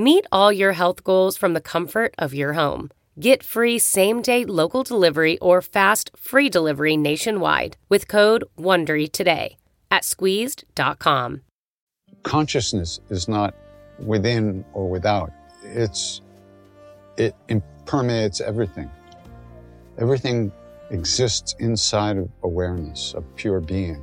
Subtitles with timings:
[0.00, 2.90] Meet all your health goals from the comfort of your home.
[3.20, 9.58] Get free same day local delivery or fast free delivery nationwide with code WONDERY today
[9.90, 11.42] at squeezed.com.
[12.22, 13.54] Consciousness is not
[13.98, 15.32] within or without.
[15.64, 16.22] It's,
[17.18, 17.34] it
[17.84, 18.90] permeates everything.
[19.98, 20.50] Everything
[20.88, 24.02] exists inside of awareness, of pure being.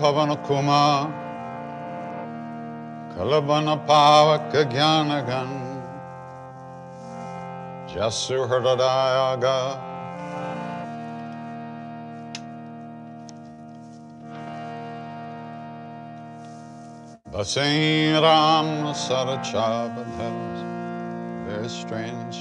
[0.00, 1.12] Pranavam Pavanakuma
[3.14, 5.50] Kalabana Pavaka Gyanagan
[7.88, 9.58] Jasu Hrdadayaga
[17.30, 20.04] Basain Ram Sarachava
[21.46, 22.38] very strange.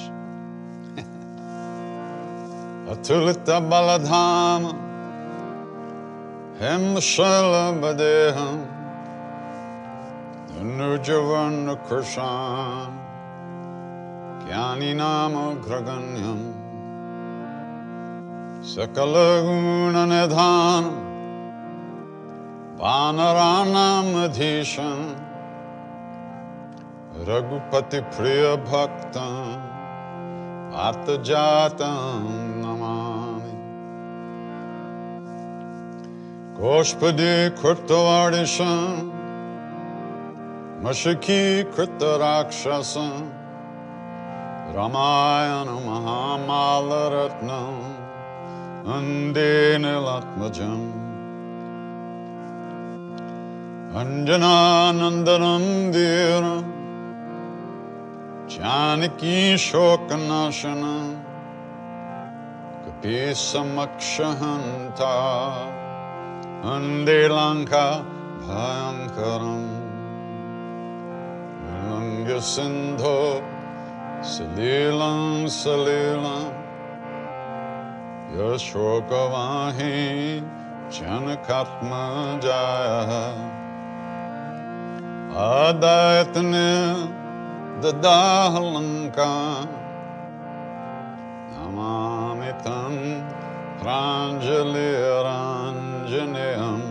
[2.90, 4.89] Atulita Baladhama
[6.60, 8.60] hem shalabadeham
[10.78, 12.92] Nurjavan Krishan
[14.44, 16.42] Kyani Nama Graganyam
[18.62, 20.86] Sakalaguna Nidhanam
[22.78, 25.16] Vanaranam Adhishan
[27.24, 28.00] Raghupati
[36.60, 39.08] Gospedi Kurtavardishan
[40.84, 43.32] Mashaki Kurtarakshasam
[44.76, 47.76] Ramayana Mahamalaratnam
[48.84, 50.84] Andinilatmajam
[53.96, 56.66] Anjananandanam Dhiram
[58.50, 61.08] Janaki Shokanashanam
[62.84, 65.16] Kapi Samakshahanta
[66.62, 68.04] Ande Lanka
[68.44, 69.64] Bhayankaram.
[71.64, 73.42] Vilanga Sindho
[74.20, 76.52] Salilam Salilam.
[78.36, 80.44] Yashokavahi
[80.92, 83.34] Janakatma Jaya.
[85.32, 87.08] Adayatne
[87.80, 89.64] Dadahalanka.
[91.56, 92.96] Namamitam
[96.10, 96.82] Pranjaliranjaneyam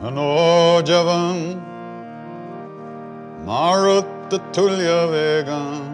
[0.00, 1.38] Manojavam.
[3.44, 5.84] Maruttatulya Vegam.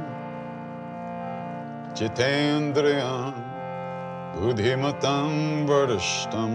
[1.95, 3.35] Jitendriyam
[4.35, 5.33] Buddhimatam
[5.67, 6.53] Vardishtam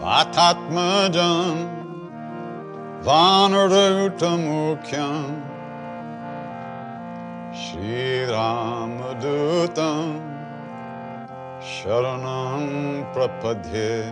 [0.00, 1.56] Vatatmajam.
[3.04, 5.30] Vanarautamukyam
[7.54, 10.35] Shri Ramadutam
[11.66, 14.06] Sharanam Prapadye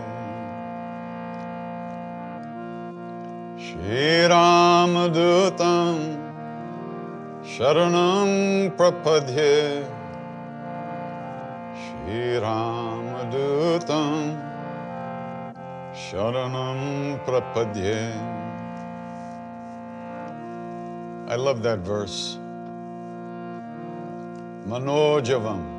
[3.56, 5.96] Shri Ramadutam
[7.44, 9.86] Sharanam Prapadye
[11.78, 14.18] Shri Ramadutam
[15.94, 18.10] Sharanam Prapadye
[21.28, 22.36] I love that verse.
[24.66, 25.73] Manojavam.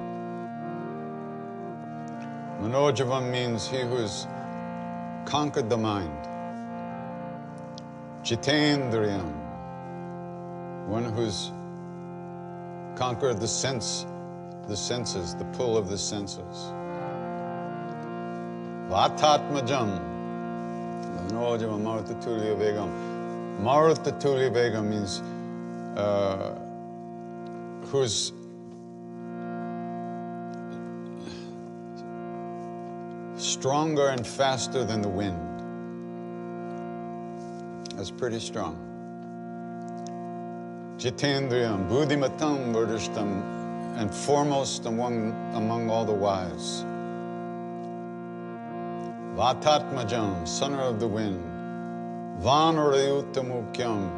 [2.65, 4.25] Manojavam means he who has
[5.25, 6.17] conquered the mind.
[8.23, 9.31] Jitendriyam,
[10.87, 11.51] one who's
[12.97, 14.07] conquered the sense,
[14.67, 16.71] the senses, the pull of the senses.
[18.89, 19.99] Vatatmajam,
[21.29, 22.89] Manojavam Martatulya Vegam.
[23.61, 25.21] Martatulya Vegam means
[25.99, 26.55] uh,
[27.91, 28.33] who's
[33.65, 35.41] stronger and faster than the wind.
[37.97, 38.77] That's pretty strong.
[40.99, 43.41] Jitendriyam, Buddhimatam, Vardishtam,
[43.97, 46.85] and foremost among, among all the wise.
[49.33, 51.41] Vatatmajam, sonner of the wind.
[52.43, 54.11] Vanarayutamukyam.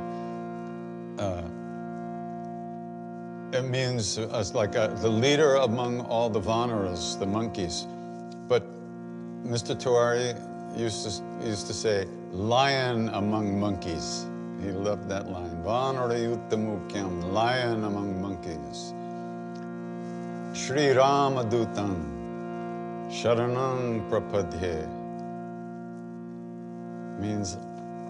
[1.18, 1.44] Uh,
[3.58, 4.18] it means
[4.54, 7.88] like a, the leader among all the Vanaras, the monkeys.
[9.48, 9.74] Mr.
[9.74, 10.36] Tewari
[10.78, 14.26] used to, used to say, lion among monkeys.
[14.62, 15.64] He loved that line.
[15.64, 18.94] Vanarayutamukyam, lion among monkeys.
[20.54, 21.96] Sri Ramadutam,
[23.10, 24.86] Sharanam Prapadhe.
[27.22, 27.56] Means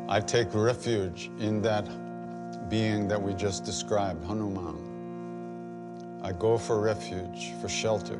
[0.09, 1.87] I take refuge in that
[2.67, 6.19] being that we just described, Hanuman.
[6.23, 8.19] I go for refuge, for shelter,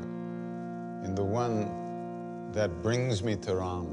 [1.03, 1.86] in the one
[2.53, 3.89] that brings me to Rama,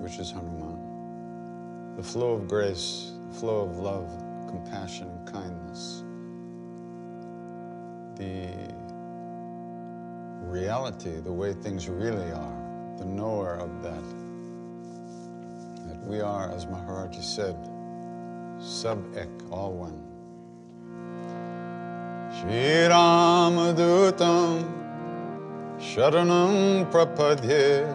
[0.00, 1.94] which is Hanuman.
[1.96, 4.10] The flow of grace, the flow of love,
[4.48, 6.04] compassion, and kindness.
[8.16, 8.74] The
[10.44, 14.02] reality, the way things really are, the knower of that.
[15.86, 17.56] That we are, as Maharaji said,
[18.60, 20.04] sub ek, all one.
[22.40, 24.87] Shri Ramadutam
[25.80, 27.86] Sharanam Prapadye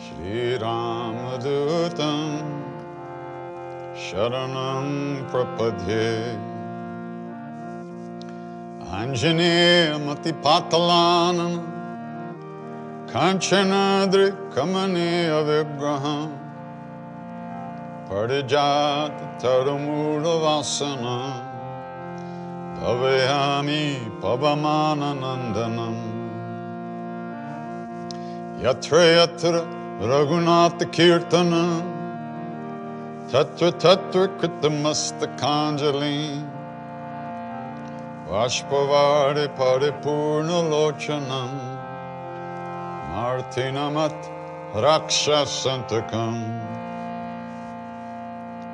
[0.00, 2.40] Shri Ramadutam
[3.94, 6.38] Sharanam Prapadye
[8.88, 11.60] Anjaneya Matipatalanam
[13.08, 16.38] Kanchanadri Kamaniya Vigraham
[18.08, 21.41] Parijat Taramula
[22.82, 23.84] Aveyami
[24.20, 25.96] Pavamanandanam
[28.60, 29.62] Yatra Yatra
[30.00, 31.82] Raghunath Kirtanam.
[33.30, 36.18] Tatra Tatra Kritamastakhanjali
[38.28, 41.52] Vashpavari Paripurna Lochanam.
[43.12, 44.18] Martinamat
[44.74, 46.36] Rakshasantakam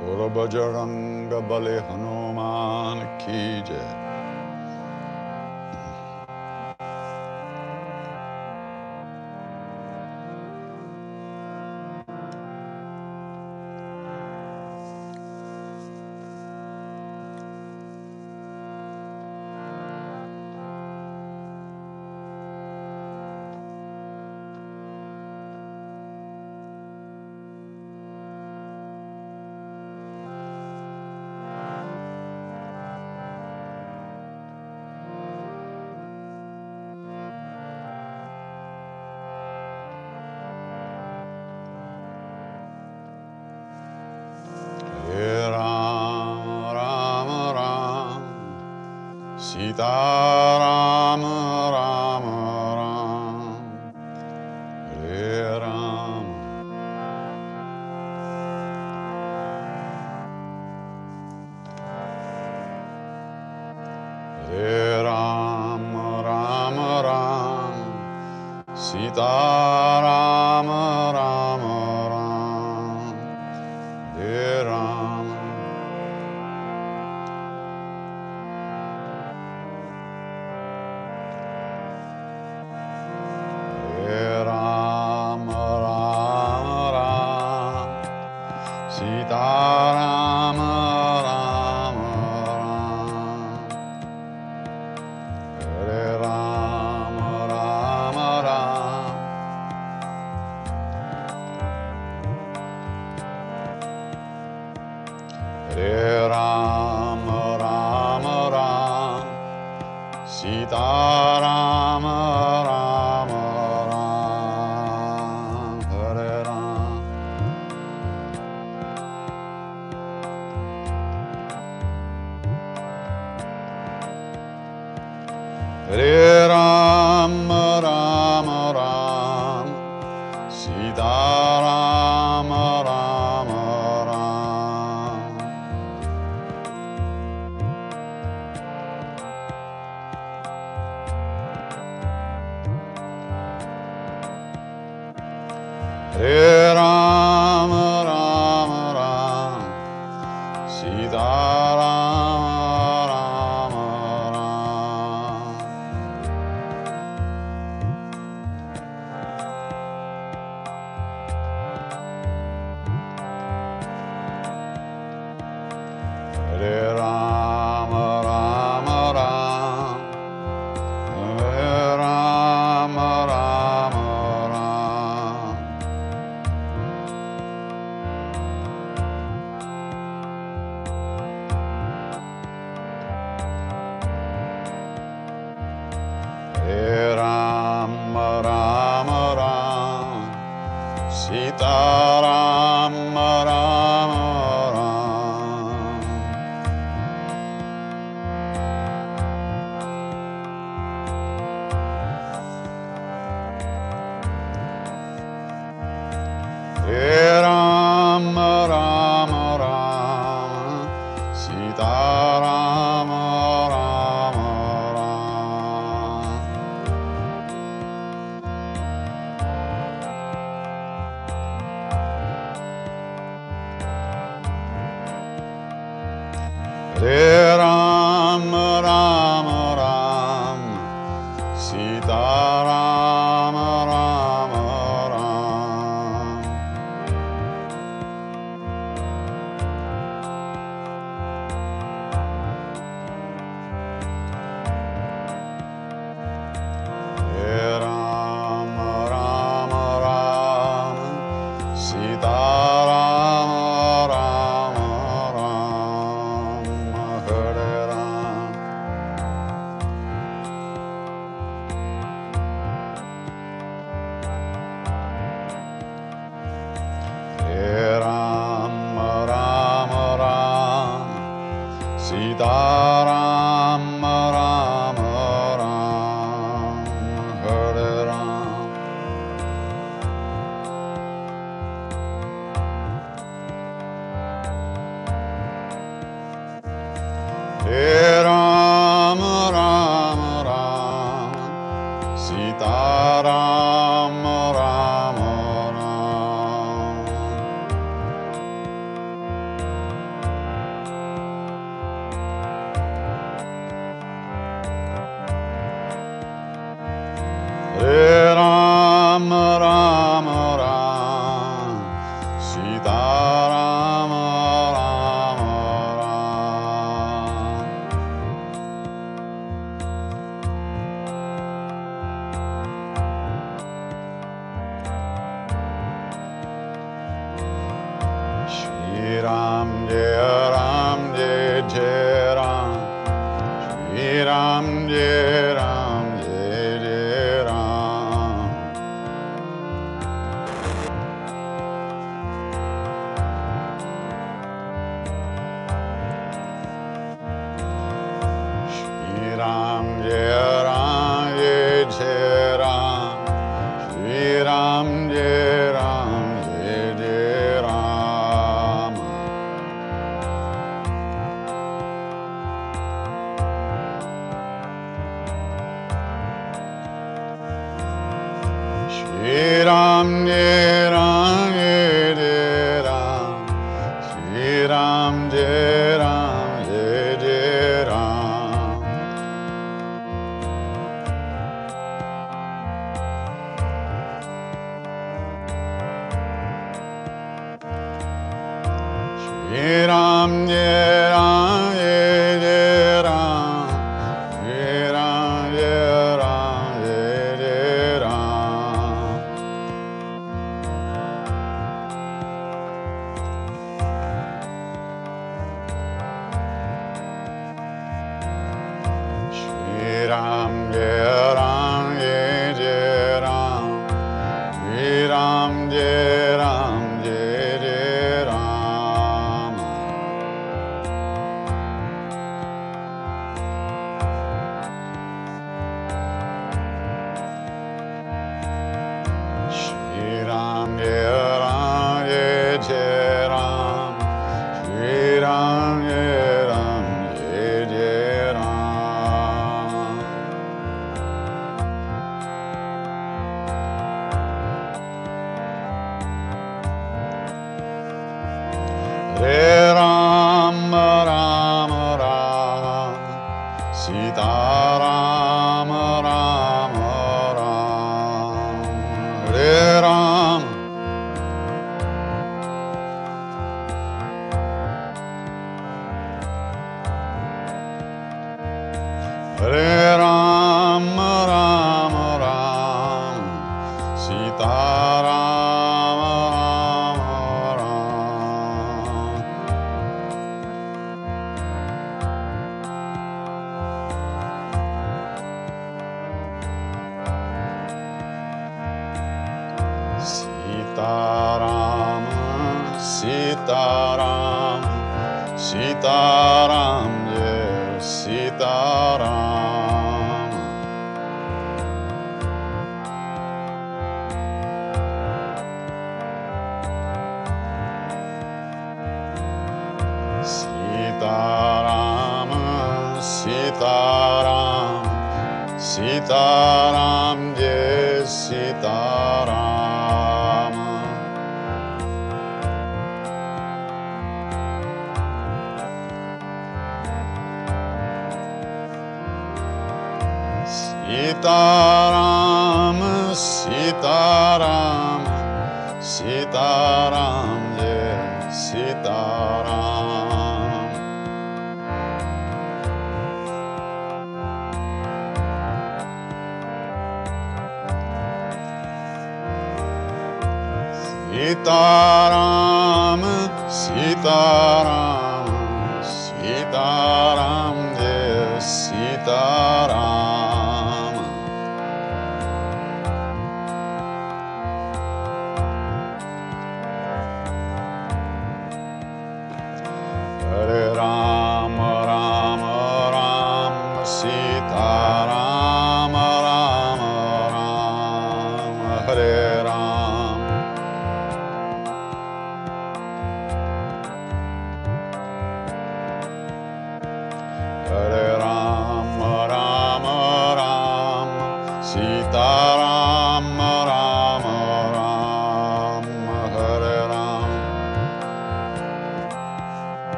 [0.00, 2.21] Purabajaranga Balihano
[3.20, 4.01] Hanuman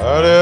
[0.00, 0.39] Hare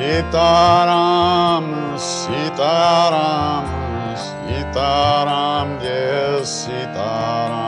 [0.00, 1.66] Sitaram,
[1.98, 3.66] Sitaram,
[4.48, 7.60] Sitaram, yes, Sitaram.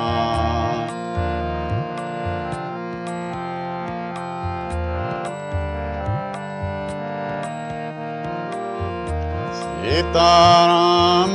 [9.84, 11.32] Sitaram,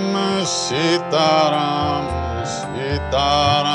[0.48, 2.06] Sitaram,
[2.74, 3.67] Sitaram.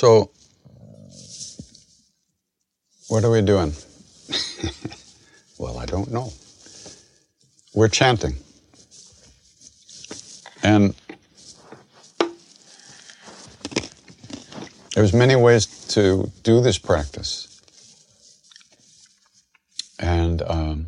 [0.00, 0.30] So,
[3.08, 3.74] what are we doing?
[5.58, 6.32] well, I don't know.
[7.74, 8.36] We're chanting.
[10.62, 10.94] And
[14.94, 17.60] there's many ways to do this practice.
[19.98, 20.86] And um,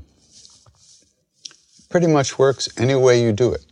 [1.90, 3.66] pretty much works any way you do it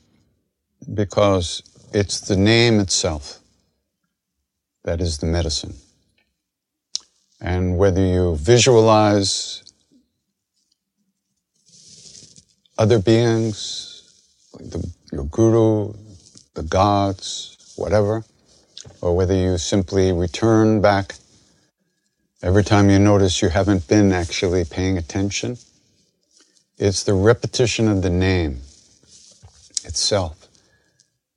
[0.92, 1.62] because
[1.94, 3.39] it's the name itself
[4.84, 5.74] that is the medicine.
[7.40, 9.62] And whether you visualize
[12.78, 14.12] other beings,
[14.54, 15.94] like the, your guru,
[16.54, 18.24] the gods, whatever,
[19.00, 21.14] or whether you simply return back
[22.42, 25.58] every time you notice you haven't been actually paying attention,
[26.78, 28.60] it's the repetition of the name
[29.84, 30.48] itself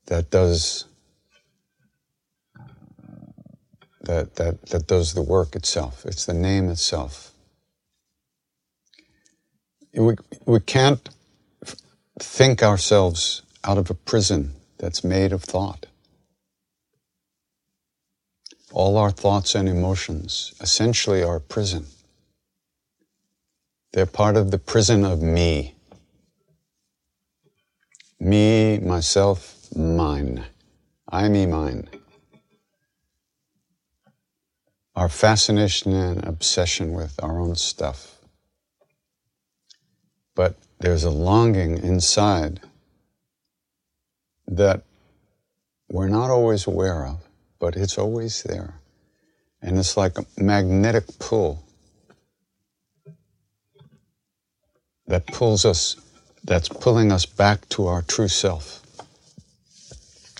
[0.05, 0.85] that does
[4.03, 6.05] that, that, that does the work itself.
[6.05, 7.31] It's the name itself.
[9.93, 11.07] We, we can't
[12.19, 15.85] think ourselves out of a prison that's made of thought.
[18.71, 21.85] All our thoughts and emotions essentially are a prison.
[23.93, 25.75] They're part of the prison of me.
[28.19, 30.45] Me, myself, mine.
[31.09, 31.87] I, me, mine.
[34.95, 38.19] Our fascination and obsession with our own stuff.
[40.35, 42.59] But there's a longing inside
[44.47, 44.83] that
[45.89, 47.23] we're not always aware of,
[47.59, 48.75] but it's always there.
[49.61, 51.63] And it's like a magnetic pull
[55.07, 55.95] that pulls us,
[56.43, 58.81] that's pulling us back to our true self.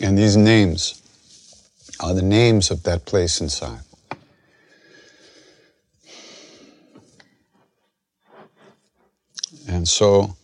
[0.01, 1.01] And these names
[1.99, 3.81] are the names of that place inside.
[9.67, 10.35] And so,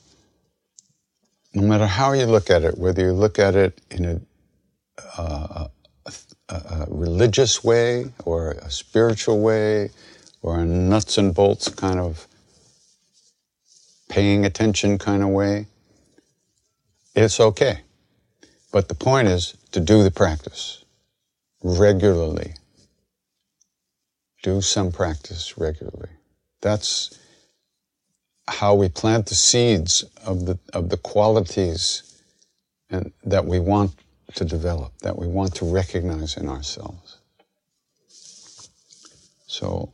[1.53, 4.21] no matter how you look at it, whether you look at it in a,
[5.17, 5.67] uh,
[6.05, 6.13] a,
[6.53, 9.91] a religious way or a spiritual way
[10.41, 12.27] or a nuts and bolts kind of
[14.09, 15.67] paying attention kind of way,
[17.15, 17.81] it's okay.
[18.71, 20.83] But the point is to do the practice
[21.63, 22.53] regularly.
[24.43, 26.09] Do some practice regularly.
[26.61, 27.17] That's
[28.49, 32.21] how we plant the seeds of the, of the qualities
[32.89, 33.91] and, that we want
[34.35, 37.17] to develop, that we want to recognize in ourselves.
[39.47, 39.89] So,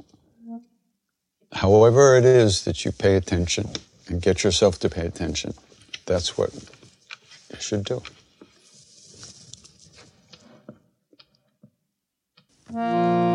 [1.51, 3.69] however it is that you pay attention
[4.07, 5.53] and get yourself to pay attention,
[6.05, 8.01] that's what you should do.
[12.73, 13.34] Hare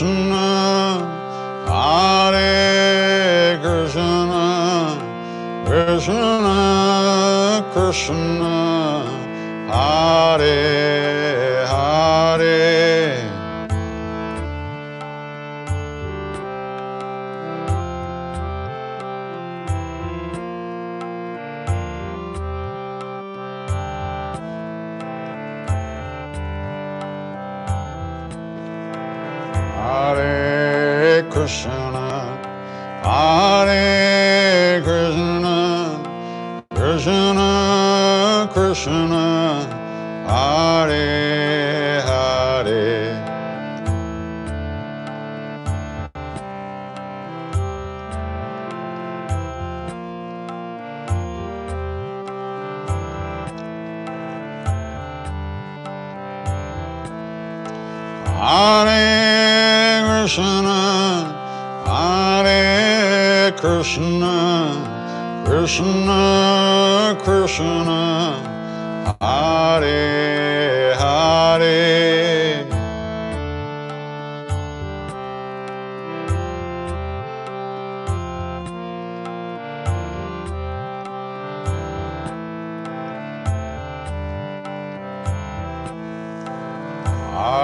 [0.00, 0.27] ocean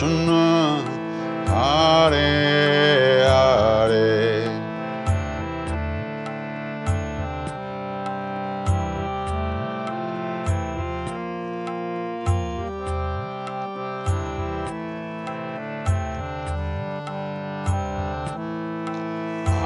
[0.00, 0.82] Krishna,
[1.46, 2.16] Hare
[3.20, 4.48] Hare.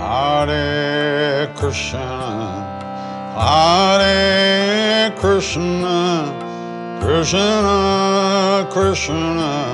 [0.02, 2.08] Hare Krishna,
[3.38, 9.73] Hare Krishna, Krishna Krishna.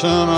[0.00, 0.37] ocean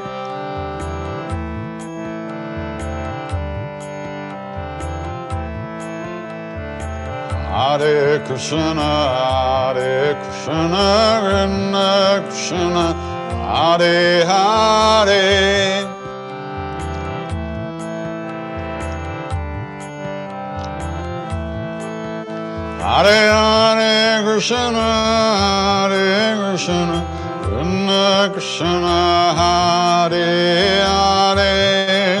[7.81, 10.85] Hare Krishna, Hare Krishna,
[11.23, 12.85] Krishna Krishna,
[13.33, 15.25] Hare Hare.
[22.85, 24.87] Hare Hare Krishna,
[25.89, 26.05] Hare
[26.37, 26.99] Krishna,
[27.41, 28.97] Krishna Krishna,
[29.39, 30.25] Hare
[30.85, 32.20] Hare.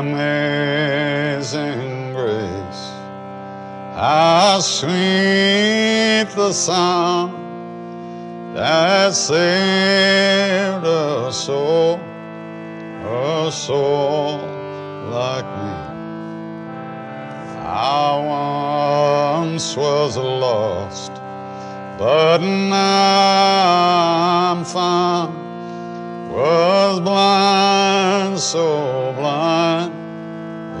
[0.00, 1.82] Amazing
[2.14, 2.82] grace,
[3.94, 7.32] how sweet the sound
[8.56, 12.00] that saved a soul,
[13.06, 14.38] a soul
[15.10, 15.74] like me.
[17.62, 17.94] I
[19.44, 21.12] once was lost,
[21.98, 25.43] but now I'm found.
[26.34, 29.92] Was blind, so blind,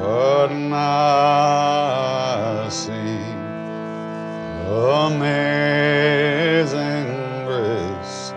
[0.00, 3.20] but now I see.
[5.06, 5.46] Amazing
[7.46, 8.32] grace,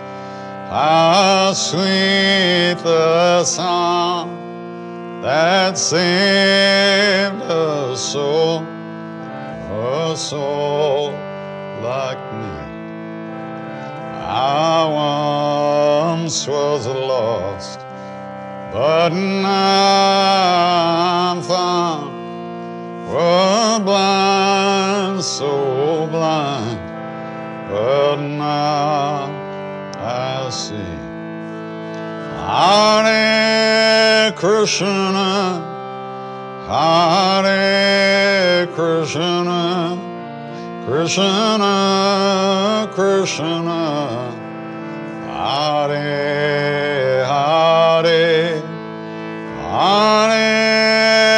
[0.69, 11.09] how sweet the sound that saved a soul, a soul
[11.81, 12.76] like me.
[14.29, 17.79] I once was lost,
[18.73, 22.11] but now I'm found.
[23.13, 26.77] Was blind, so blind,
[27.69, 29.31] but now
[29.97, 30.75] I see.
[32.35, 35.61] Hare Krishna,
[36.67, 40.16] Hare Krishna,
[40.87, 44.31] Krishna, Krishna,
[45.27, 48.61] Hare Hare,
[49.69, 51.36] Hare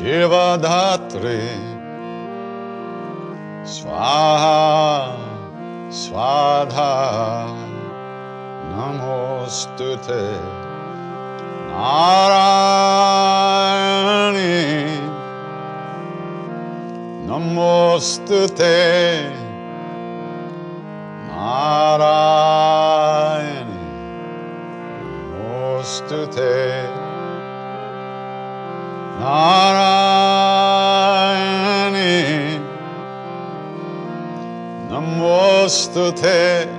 [0.00, 1.44] Shivadhatri
[3.64, 5.12] Swaha
[5.92, 7.44] Swadha
[8.72, 10.24] Namostute.
[11.68, 12.40] Narayani.
[17.28, 18.76] Namostute
[35.90, 36.70] Namostute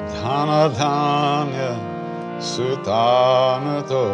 [0.07, 1.71] Dhanadhanya
[2.39, 4.07] Sutanato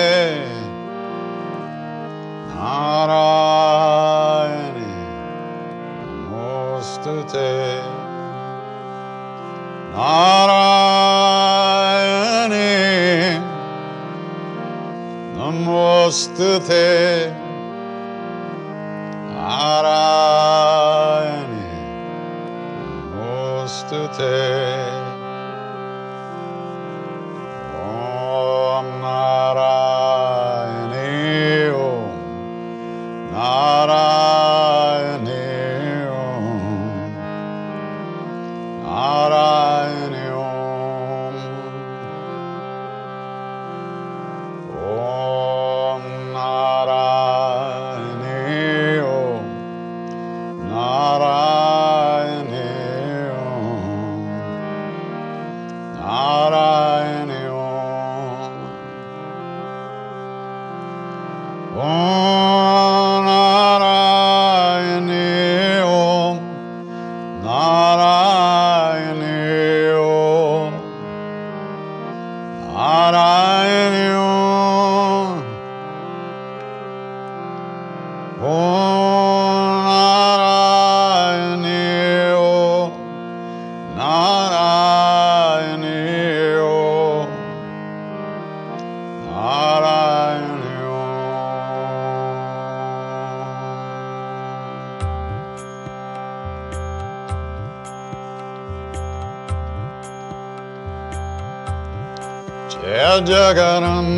[103.25, 104.12] Jaganam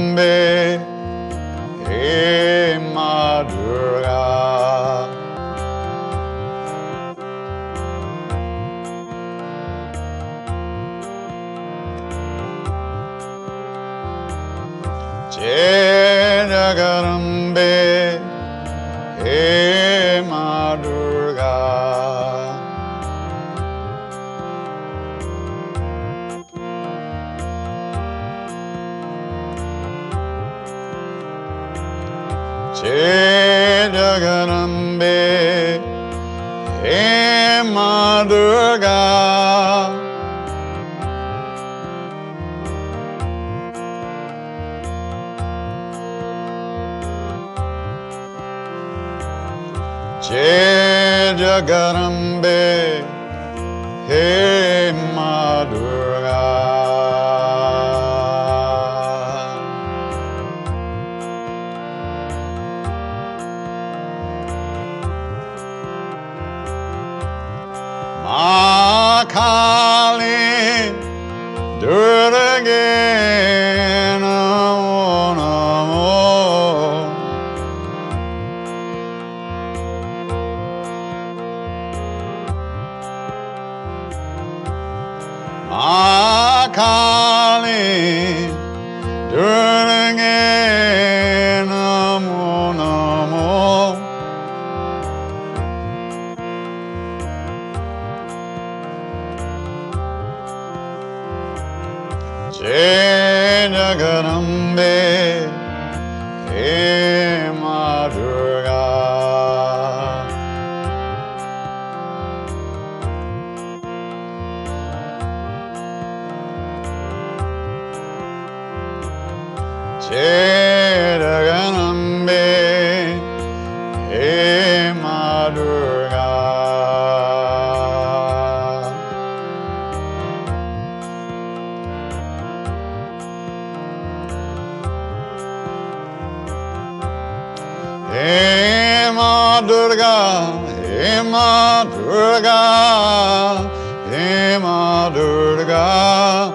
[139.67, 143.71] Durga, Hey Ma Durga,
[144.11, 146.53] Hey Ma Durga.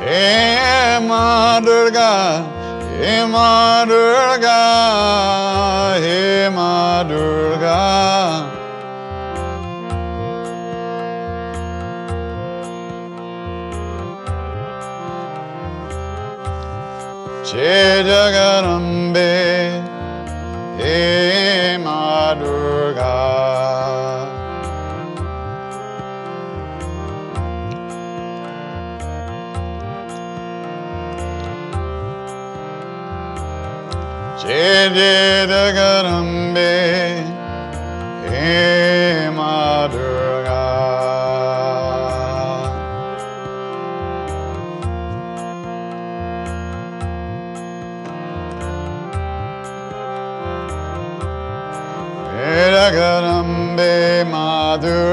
[0.00, 2.44] Hey Ma Durga,
[2.98, 4.58] Hey Ma Durga,
[6.00, 7.55] Hey Ma Durga.
[18.26, 18.75] I got on.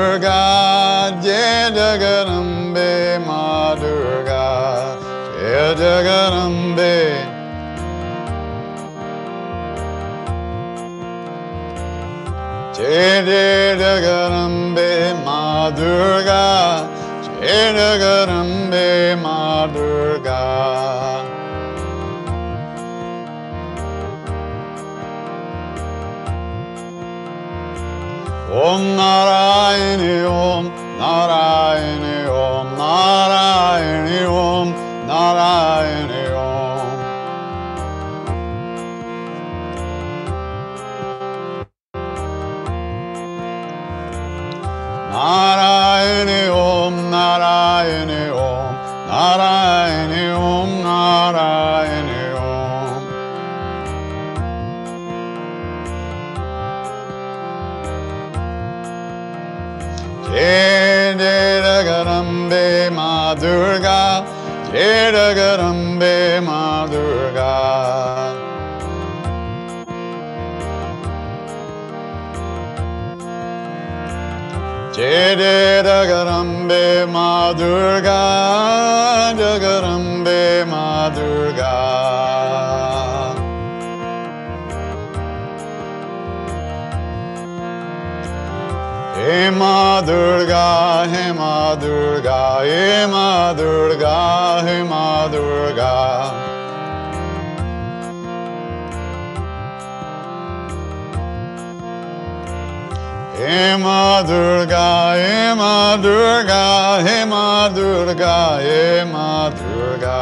[0.04, 4.98] Durga, Jai Jagadambe Ma Durga,
[5.40, 6.96] Jai Jagadambe.
[12.76, 14.92] Jai Jai Jagadambe
[15.24, 16.44] Ma Durga,
[17.24, 20.42] Jai Jagadambe Ma Durga.
[28.54, 29.53] Om Narayani
[77.54, 82.34] Durga Jagadambe Ma Durga
[89.24, 96.33] He Ma Durga, He Ma Durga, He Ma Durga, He Ma Durga.
[103.54, 110.22] He Ma Durga, He Ma Durga, He Ma Durga, He Ma Durga.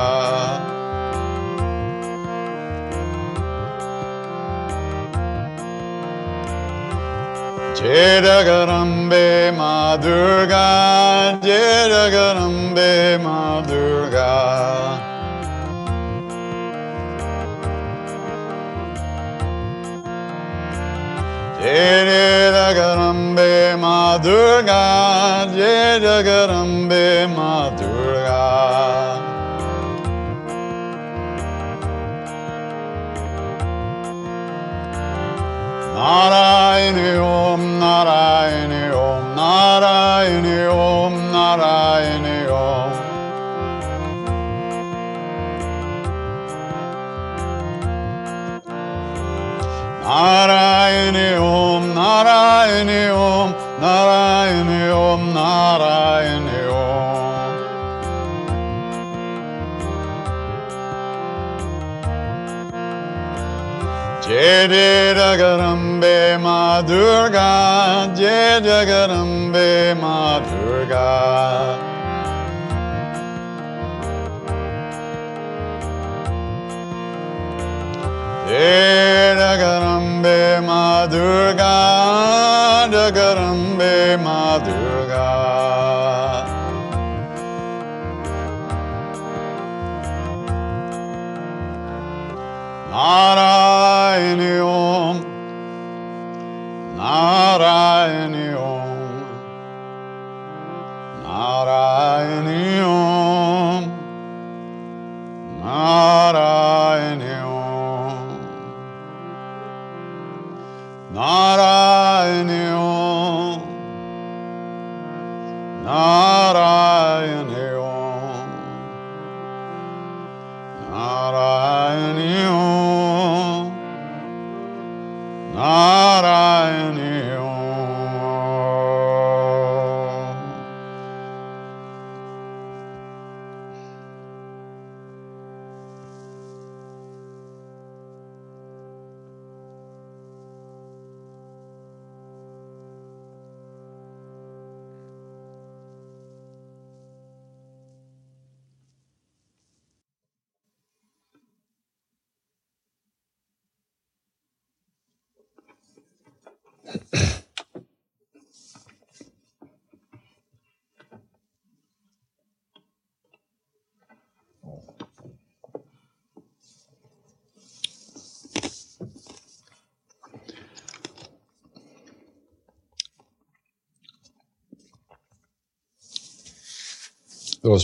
[7.80, 14.32] Jedagarambe Ma Durga, Jedagarambe Ma Durga.
[21.64, 23.11] Jedagarambe
[24.12, 28.44] Ma Durga, Jedagarambe Ma Durga.
[35.96, 42.92] Narayani Om Narayani Om Narayani Om Narayani Om
[50.04, 50.61] Narayani
[64.42, 71.78] Jedagarambe Ma Durga, Jedagarambe Ma Durga.
[78.50, 81.78] Jedagarambe Ma Durga,
[82.92, 85.52] Jagadambe Ma Durga.
[92.92, 93.51] Narayani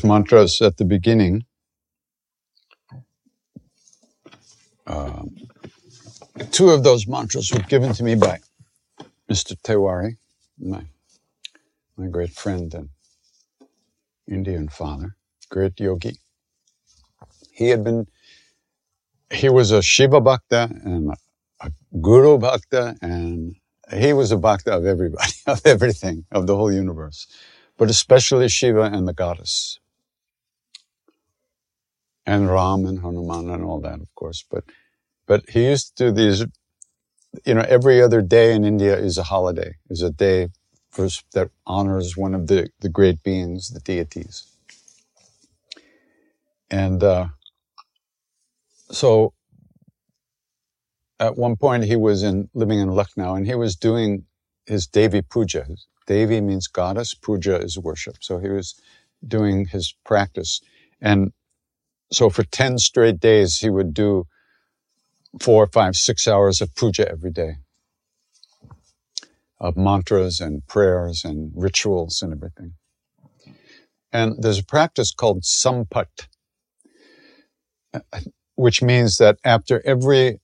[0.03, 1.45] those mantras at the beginning.
[4.87, 5.35] um,
[6.51, 8.39] two of those mantras were given to me by
[9.31, 9.55] Mr.
[9.61, 10.17] Tewari,
[10.59, 10.83] my,
[11.97, 12.89] my great friend and
[14.27, 15.15] Indian father,
[15.49, 16.19] great yogi.
[17.51, 18.07] He had been,
[19.31, 21.13] he was a Shiva Bhakta and
[21.61, 21.71] a
[22.01, 23.55] Guru Bhakta, and
[23.93, 27.27] he was a Bhakta of everybody, of everything, of the whole universe,
[27.77, 29.79] but especially Shiva and the goddess.
[32.27, 34.43] And Ram and Hanuman and all that, of course.
[34.51, 34.65] But
[35.27, 36.45] but he used to do these,
[37.45, 40.49] you know, every other day in India is a holiday, is a day
[40.89, 44.47] for, that honors one of the, the great beings, the deities.
[46.71, 47.27] And uh,
[48.91, 49.33] so
[51.19, 54.25] at one point he was in living in Lucknow and he was doing
[54.65, 55.65] his Devi Puja.
[56.07, 58.17] Devi means goddess, puja is worship.
[58.21, 58.79] So he was
[59.27, 60.61] doing his practice.
[61.01, 61.31] And
[62.11, 64.25] so for 10 straight days, he would do
[65.41, 67.57] four, five, six hours of puja every day
[69.59, 72.73] of mantras and prayers and rituals and everything.
[74.11, 76.27] And there's a practice called sampat,
[78.55, 80.39] which means that after every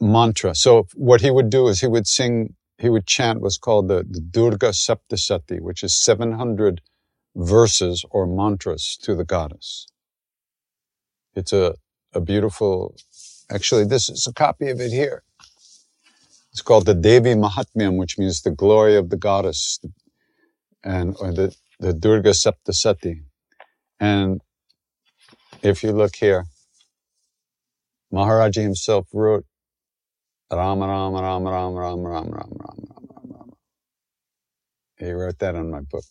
[0.00, 3.88] mantra, so what he would do is he would sing, he would chant what's called
[3.88, 6.80] the, the Durga Saptasati, which is 700
[7.36, 9.86] verses or mantras to the goddess.
[11.34, 11.74] It's a,
[12.14, 12.96] a beautiful,
[13.50, 15.24] actually, this is a copy of it here.
[16.52, 19.80] It's called the Devi Mahatmyam, which means the glory of the goddess,
[20.84, 23.22] and or the, the Durga Saptasati.
[24.00, 24.42] And
[25.62, 26.46] if you look here,
[28.12, 29.46] Maharaji himself wrote
[30.52, 33.52] Rama Rama Rama Rama Rama Rama Rama Rama Rama Rama.
[34.98, 36.04] He wrote that on my book.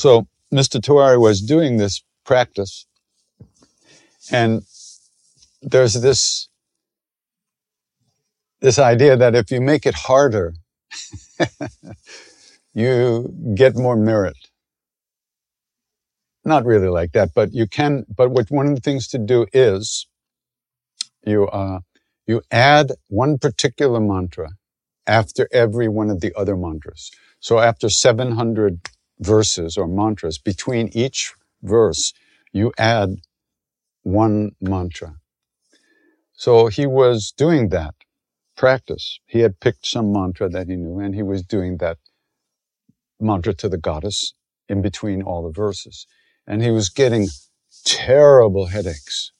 [0.00, 0.80] So Mr.
[0.80, 2.86] Tewari was doing this practice,
[4.32, 4.62] and
[5.60, 6.48] there's this
[8.60, 10.54] this idea that if you make it harder,
[12.74, 14.38] you get more merit.
[16.46, 18.06] Not really like that, but you can.
[18.16, 20.06] But what one of the things to do is
[21.26, 21.80] you uh,
[22.26, 24.48] you add one particular mantra
[25.06, 27.10] after every one of the other mantras.
[27.40, 28.80] So after 700
[29.20, 32.12] verses or mantras, between each verse,
[32.52, 33.16] you add
[34.02, 35.16] one mantra.
[36.32, 37.94] So he was doing that
[38.56, 39.20] practice.
[39.26, 41.98] He had picked some mantra that he knew, and he was doing that
[43.20, 44.34] mantra to the goddess
[44.68, 46.06] in between all the verses.
[46.46, 47.28] And he was getting
[47.84, 49.32] terrible headaches,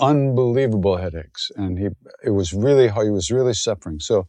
[0.00, 1.50] unbelievable headaches.
[1.56, 1.88] And he,
[2.24, 4.00] it was really, how he was really suffering.
[4.00, 4.26] So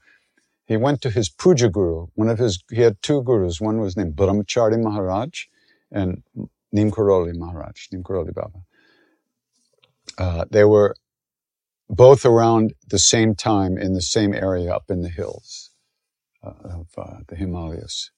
[0.69, 2.07] he went to his puja guru.
[2.13, 3.59] One of his, he had two gurus.
[3.59, 5.45] One was named Brahmachari Maharaj
[5.91, 6.21] and
[6.71, 8.59] Neem Karoli Maharaj, Neem Karoli Baba.
[10.19, 10.95] Uh, they were
[11.89, 15.71] both around the same time in the same area up in the hills
[16.43, 18.11] uh, of uh, the Himalayas.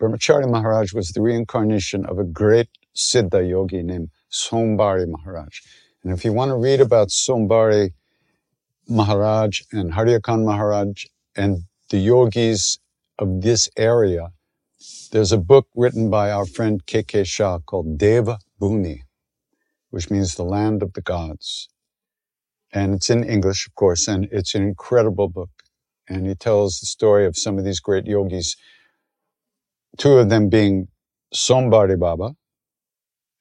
[0.00, 5.58] Brahmachari Maharaj was the reincarnation of a great Siddha yogi named Sombari Maharaj.
[6.02, 7.92] And if you want to read about Sombari,
[8.88, 11.06] Maharaj and Hairakhan Maharaj
[11.36, 12.78] and the yogis
[13.18, 14.30] of this area,
[15.10, 17.24] there's a book written by our friend K.K.
[17.24, 19.00] Sah called Deva Bhumi,
[19.90, 21.68] which means the land of the gods.
[22.72, 25.50] And it's in English, of course, and it's an incredible book.
[26.08, 28.56] And he tells the story of some of these great yogis,
[29.98, 30.88] two of them being
[31.34, 32.36] Sombari Baba,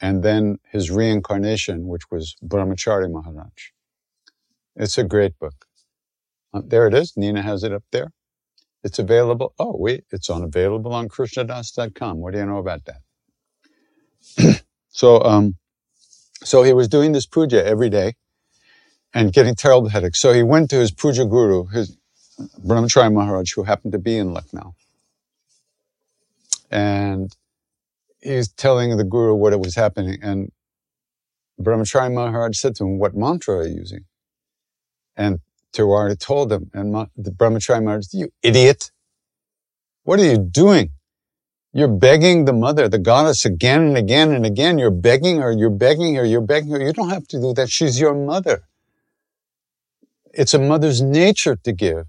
[0.01, 3.74] and then his reincarnation, which was Brahmachari Maharaj.
[4.75, 5.65] It's a great book.
[6.53, 7.13] Uh, there it is.
[7.15, 8.11] Nina has it up there.
[8.83, 9.53] It's available.
[9.57, 12.19] Oh, wait, it's on available on krishnadas.com.
[12.19, 14.63] What do you know about that?
[14.89, 15.55] so, um,
[16.43, 18.13] so he was doing this puja every day
[19.13, 20.21] and getting terrible headaches.
[20.21, 21.97] So he went to his puja guru, his
[22.65, 24.75] Brahmachari Maharaj, who happened to be in Lucknow.
[26.69, 27.35] And
[28.21, 30.19] he's telling the guru what it was happening.
[30.21, 30.51] And
[31.61, 34.05] Brahmachari Maharaj said to him, What mantra are you using?
[35.15, 35.39] And
[35.73, 38.91] Tewari told him, and the Brahmachari Maharaj, you idiot.
[40.03, 40.91] What are you doing?
[41.73, 44.77] You're begging the mother, the goddess again and again and again.
[44.77, 46.81] You're begging her, you're begging her, you're begging her.
[46.81, 47.69] You don't have to do that.
[47.69, 48.63] She's your mother.
[50.33, 52.05] It's a mother's nature to give.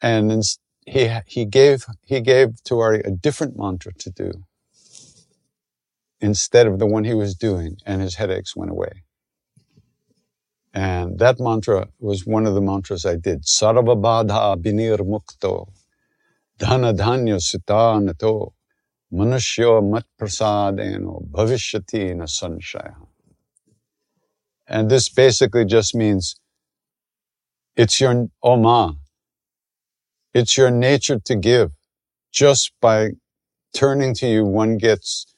[0.00, 0.42] And
[0.86, 4.44] he, he gave, he gave Tewari a different mantra to do
[6.20, 9.03] instead of the one he was doing, and his headaches went away.
[10.74, 13.44] And that mantra was one of the mantras I did.
[13.44, 15.68] Sarvabadha binir mukto,
[16.58, 18.52] dhana dhanya sitanato,
[19.12, 22.96] manushyo mat prasadeno, bhavishyati na sanshaya.
[24.66, 26.36] And this basically just means
[27.76, 28.96] it's your oh oma.
[30.34, 31.72] It's your nature to give.
[32.32, 33.10] Just by
[33.74, 35.33] turning to you, one gets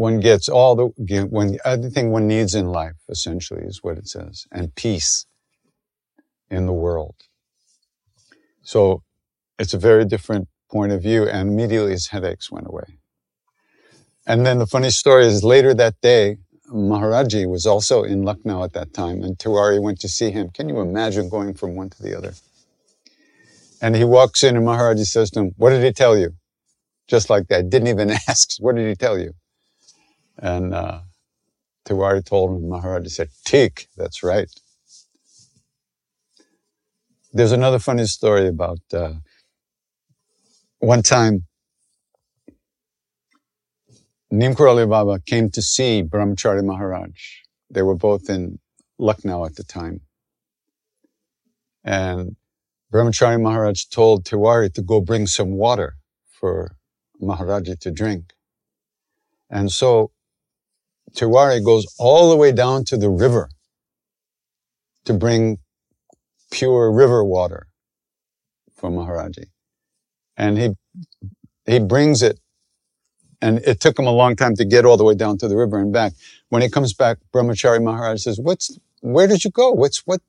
[0.00, 0.86] one gets all the
[1.28, 5.26] when everything one needs in life essentially is what it says and peace
[6.50, 7.16] in the world.
[8.62, 9.02] So
[9.58, 12.98] it's a very different point of view and immediately his headaches went away.
[14.26, 16.38] And then the funny story is later that day
[16.72, 20.48] maharaji was also in lucknow at that time and tewari went to see him.
[20.48, 22.32] Can you imagine going from one to the other?
[23.82, 26.30] And he walks in and maharaji says to him what did he tell you?
[27.06, 27.68] Just like that.
[27.68, 29.34] Didn't even ask what did he tell you
[30.40, 31.00] and uh,
[31.86, 34.48] Tewari told him, Maharaj said, Tik, that's right.
[37.32, 39.14] There's another funny story about uh,
[40.80, 41.44] one time
[44.30, 47.10] Neem Karoli Baba came to see Brahmachari Maharaj.
[47.68, 48.58] They were both in
[48.98, 50.02] Lucknow at the time.
[51.84, 52.36] And
[52.92, 55.96] Brahmachari Maharaj told Tewari to go bring some water
[56.30, 56.76] for
[57.20, 58.34] Maharaji to drink.
[59.50, 60.12] And so
[61.14, 63.48] Tewari goes all the way down to the river
[65.04, 65.58] to bring
[66.50, 67.66] pure river water
[68.74, 69.46] for Maharaji.
[70.36, 70.70] And he,
[71.66, 72.38] he brings it
[73.42, 75.56] and it took him a long time to get all the way down to the
[75.56, 76.12] river and back.
[76.48, 78.78] When he comes back, Brahmachari Maharaj says, "What's?
[79.00, 79.72] Where did you go?
[79.72, 80.20] What's what?"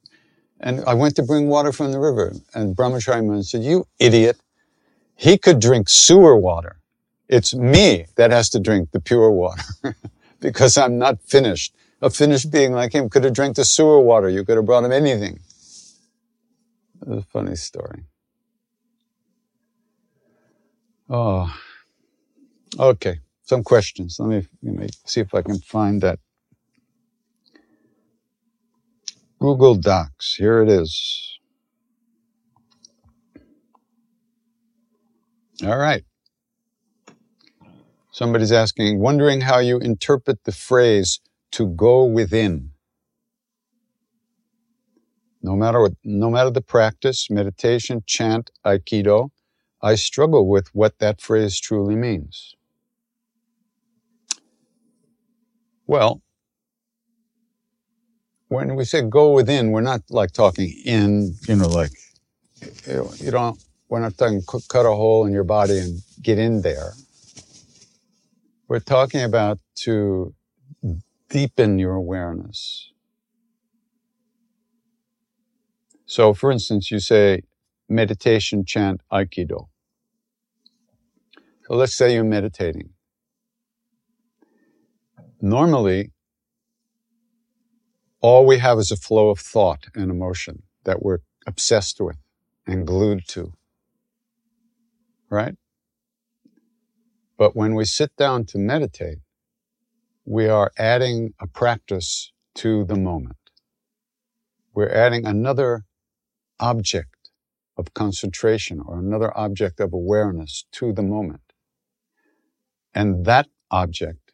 [0.59, 2.33] And I went to bring water from the river.
[2.53, 4.37] And Brahmachari Maharaj said, "You idiot!
[5.15, 6.77] He could drink sewer water.
[7.27, 9.63] It's me that has to drink the pure water
[10.41, 11.75] because I'm not finished.
[12.01, 14.29] A finished being like him could have drank the sewer water.
[14.29, 15.39] You could have brought him anything."
[17.07, 18.05] A funny story.
[21.09, 21.53] Oh,
[22.79, 23.19] okay.
[23.43, 24.17] Some questions.
[24.19, 26.19] Let me, let me see if I can find that.
[29.39, 30.35] Google Docs.
[30.35, 31.39] Here it is.
[35.63, 36.03] All right.
[38.11, 41.21] Somebody's asking, wondering how you interpret the phrase
[41.51, 42.71] to go within.
[45.41, 49.29] No matter what, no matter the practice, meditation, chant, aikido,
[49.81, 52.55] I struggle with what that phrase truly means.
[55.87, 56.21] Well,
[58.49, 61.91] when we say go within, we're not like talking in, you know, like,
[62.85, 63.57] you don't,
[63.89, 66.93] we're not talking cut a hole in your body and get in there.
[68.71, 70.33] We're talking about to
[71.27, 72.93] deepen your awareness.
[76.05, 77.41] So, for instance, you say
[77.89, 79.67] meditation chant Aikido.
[81.65, 82.91] So let's say you're meditating.
[85.41, 86.11] Normally,
[88.21, 92.19] all we have is a flow of thought and emotion that we're obsessed with
[92.65, 93.51] and glued to.
[95.29, 95.57] Right?
[97.41, 99.17] But when we sit down to meditate,
[100.25, 103.39] we are adding a practice to the moment.
[104.75, 105.85] We're adding another
[106.59, 107.31] object
[107.77, 111.41] of concentration or another object of awareness to the moment.
[112.93, 114.33] And that object,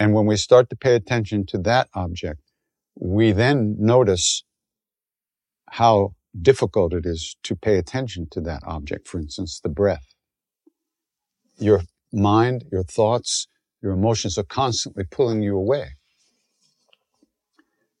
[0.00, 2.42] and when we start to pay attention to that object,
[2.96, 4.42] we then notice
[5.68, 9.06] how difficult it is to pay attention to that object.
[9.06, 10.16] For instance, the breath.
[11.60, 11.82] Your
[12.12, 13.48] mind, your thoughts,
[13.82, 15.90] your emotions are constantly pulling you away.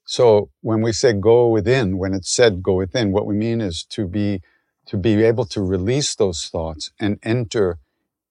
[0.06, 3.84] So when we say go within, when it's said go within, what we mean is
[3.90, 4.42] to be
[4.86, 7.78] to be able to release those thoughts and enter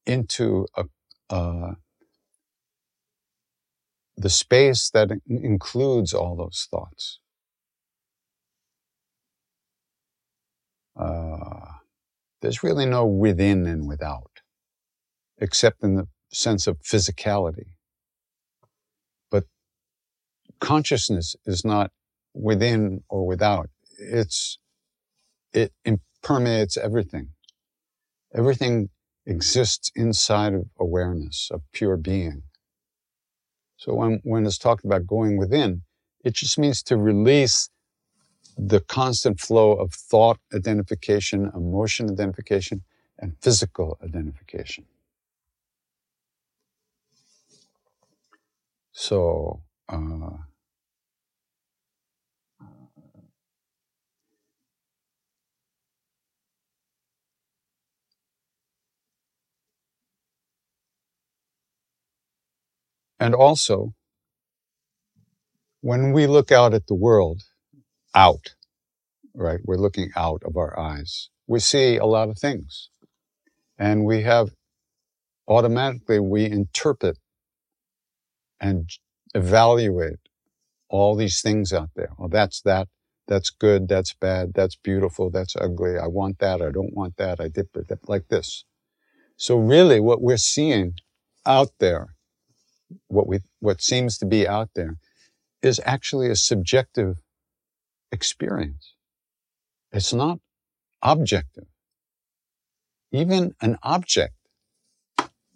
[0.06, 0.86] into a,
[1.30, 1.74] uh,
[4.18, 7.20] the space that includes all those thoughts.
[10.98, 11.74] Uh,
[12.42, 14.29] there's really no within and without,
[15.40, 17.72] except in the sense of physicality.
[19.32, 19.46] But
[20.60, 21.92] consciousness is not
[22.34, 23.70] within or without.
[23.98, 24.60] It's,
[25.54, 25.72] it
[26.22, 27.30] permeates everything.
[28.34, 28.90] Everything
[29.26, 32.44] exists inside of awareness, of pure being.
[33.78, 35.84] So when, when it's talked about going within,
[36.24, 37.70] it just means to release
[38.58, 42.84] the constant flow of thought identification, emotion identification,
[43.18, 44.86] and physical identification.
[49.00, 50.32] So, uh,
[63.20, 63.94] And also,
[65.82, 67.44] when we look out at the world,
[68.16, 68.56] out,
[69.36, 69.60] right?
[69.66, 71.30] We're looking out of our eyes.
[71.48, 72.90] We see a lot of things.
[73.80, 74.50] And we have
[75.48, 77.18] automatically, we interpret
[78.60, 78.90] and
[79.36, 80.20] evaluate
[80.90, 82.12] all these things out there.
[82.18, 82.88] Well, that's that.
[83.28, 83.88] That's good.
[83.88, 84.54] That's bad.
[84.56, 85.30] That's beautiful.
[85.30, 85.98] That's ugly.
[85.98, 86.62] I want that.
[86.62, 87.40] I don't want that.
[87.40, 88.66] I did it like this.
[89.38, 90.94] So really what we're seeing
[91.46, 92.16] out there
[93.08, 94.98] what we what seems to be out there
[95.62, 97.18] is actually a subjective
[98.12, 98.94] experience.
[99.92, 100.40] It's not
[101.02, 101.66] objective.
[103.12, 104.36] Even an object,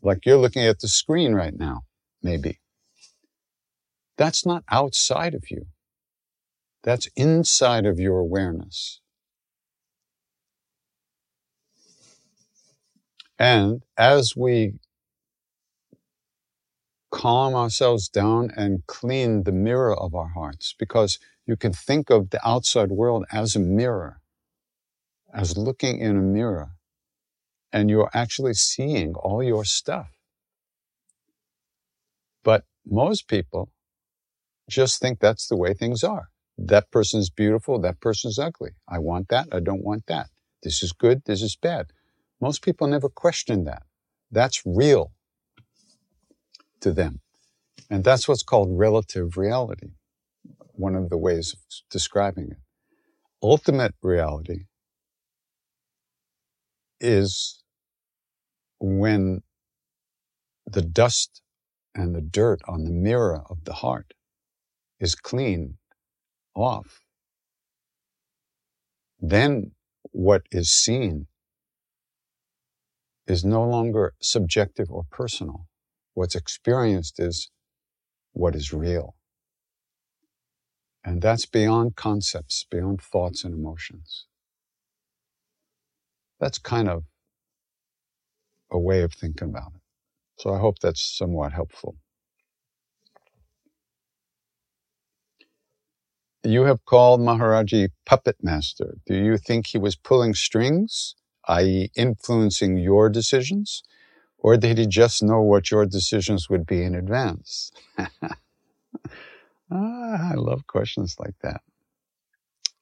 [0.01, 1.83] like you're looking at the screen right now,
[2.21, 2.59] maybe,
[4.17, 5.65] that's not outside of you.
[6.83, 9.01] That's inside of your awareness.
[13.39, 14.75] And as we
[17.11, 22.31] calm ourselves down and clean the mirror of our hearts because you can think of
[22.31, 24.19] the outside world as a mirror,
[25.33, 26.71] as looking in a mirror,
[27.73, 30.11] and you're actually seeing all your stuff.
[32.43, 33.72] But most people
[34.69, 36.29] just think that's the way things are.
[36.57, 38.71] That person's beautiful, that person's ugly.
[38.89, 40.29] I want that, I don't want that.
[40.63, 41.87] This is good, this is bad.
[42.41, 43.83] Most people never question that.
[44.31, 45.13] That's real
[46.81, 47.21] to them.
[47.89, 49.91] And that's what's called relative reality,
[50.73, 51.59] one of the ways of
[51.89, 52.57] describing it.
[53.41, 54.65] Ultimate reality
[56.99, 57.63] is
[58.79, 59.43] when
[60.65, 61.41] the dust
[61.95, 64.13] and the dirt on the mirror of the heart
[65.03, 65.75] is cleaned
[66.55, 67.01] off.
[69.21, 69.71] Then
[70.11, 71.27] what is seen
[73.27, 75.67] is no longer subjective or personal.
[76.15, 77.49] What's experienced is
[78.33, 79.15] what is real.
[81.05, 84.25] And that's beyond concepts, beyond thoughts and emotions.
[86.39, 87.03] That's kind of
[88.71, 89.81] a way of thinking about it.
[90.39, 91.97] So I hope that's somewhat helpful.
[96.43, 98.97] You have called Maharaji puppet master.
[99.05, 101.15] Do you think he was pulling strings,
[101.47, 103.83] i.e., influencing your decisions?
[104.39, 107.71] Or did he just know what your decisions would be in advance?
[107.97, 108.07] ah,
[109.71, 111.61] I love questions like that.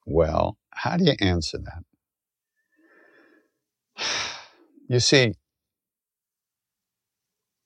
[0.06, 1.84] Well, how do you answer that?
[4.88, 5.34] You see,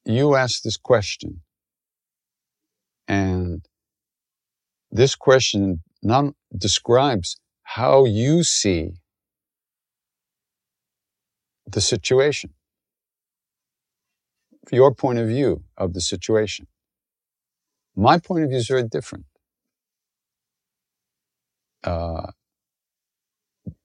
[0.04, 1.42] you asked this question,
[3.08, 3.66] and
[4.92, 8.92] this question not describes how you see
[11.66, 12.50] the situation,
[14.72, 16.66] your point of view of the situation.
[17.96, 19.26] My point of view is very different.
[21.82, 22.30] Uh,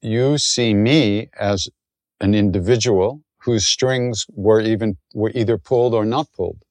[0.01, 1.69] you see me as
[2.19, 6.63] an individual whose strings were even were either pulled or not pulled.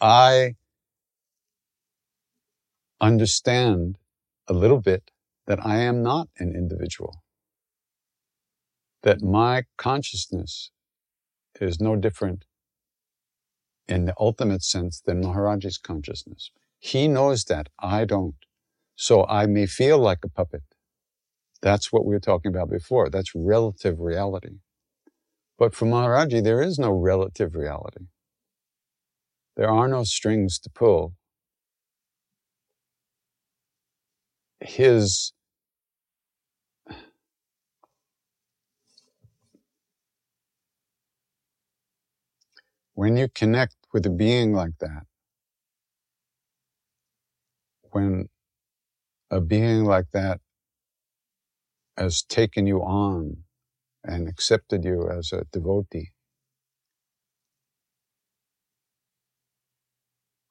[0.00, 0.54] I
[3.00, 3.98] understand
[4.48, 5.10] a little bit
[5.46, 7.22] that I am not an individual.
[9.02, 10.70] That my consciousness
[11.60, 12.44] is no different
[13.88, 16.50] in the ultimate sense than Maharaji's consciousness.
[16.78, 18.34] He knows that, I don't.
[18.96, 20.62] So I may feel like a puppet.
[21.62, 23.08] That's what we were talking about before.
[23.08, 24.56] That's relative reality.
[25.58, 28.06] But for Maharaji, there is no relative reality.
[29.56, 31.14] There are no strings to pull.
[34.66, 35.32] His
[42.94, 45.04] when you connect with a being like that,
[47.92, 48.28] when
[49.30, 50.40] a being like that
[51.96, 53.44] has taken you on
[54.04, 56.12] and accepted you as a devotee.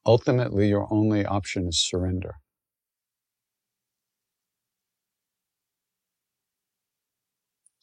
[0.06, 2.36] Ultimately, your only option is surrender.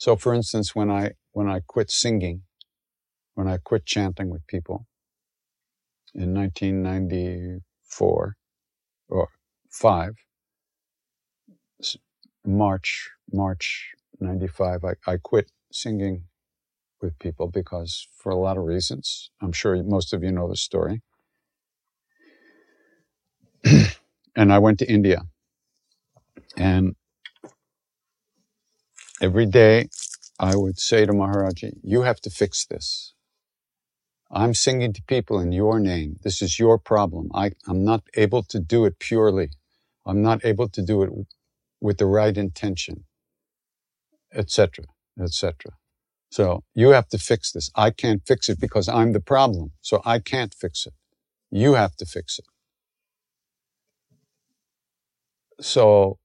[0.02, 2.42] So, for instance, when I when I quit singing,
[3.34, 4.88] when I quit chanting with people
[6.12, 8.36] in 1994
[9.08, 9.28] or
[9.70, 10.14] five,
[12.44, 16.24] March, March 95, I, I quit singing
[17.00, 19.30] with people because for a lot of reasons.
[19.40, 21.02] I'm sure most of you know the story.
[24.34, 25.22] and I went to India.
[26.56, 26.96] And
[29.22, 29.88] every day
[30.40, 33.14] I would say to Maharaji, you have to fix this.
[34.30, 36.16] I'm singing to people in your name.
[36.24, 37.30] This is your problem.
[37.34, 39.50] I, I'm not able to do it purely.
[40.06, 41.10] I'm not able to do it
[41.80, 43.04] with the right intention,
[44.34, 44.86] etc.,
[45.20, 45.72] etc.
[46.30, 47.70] So you have to fix this.
[47.76, 49.72] I can't fix it because I'm the problem.
[49.82, 50.94] So I can't fix it.
[51.50, 52.46] You have to fix it.
[55.64, 56.18] So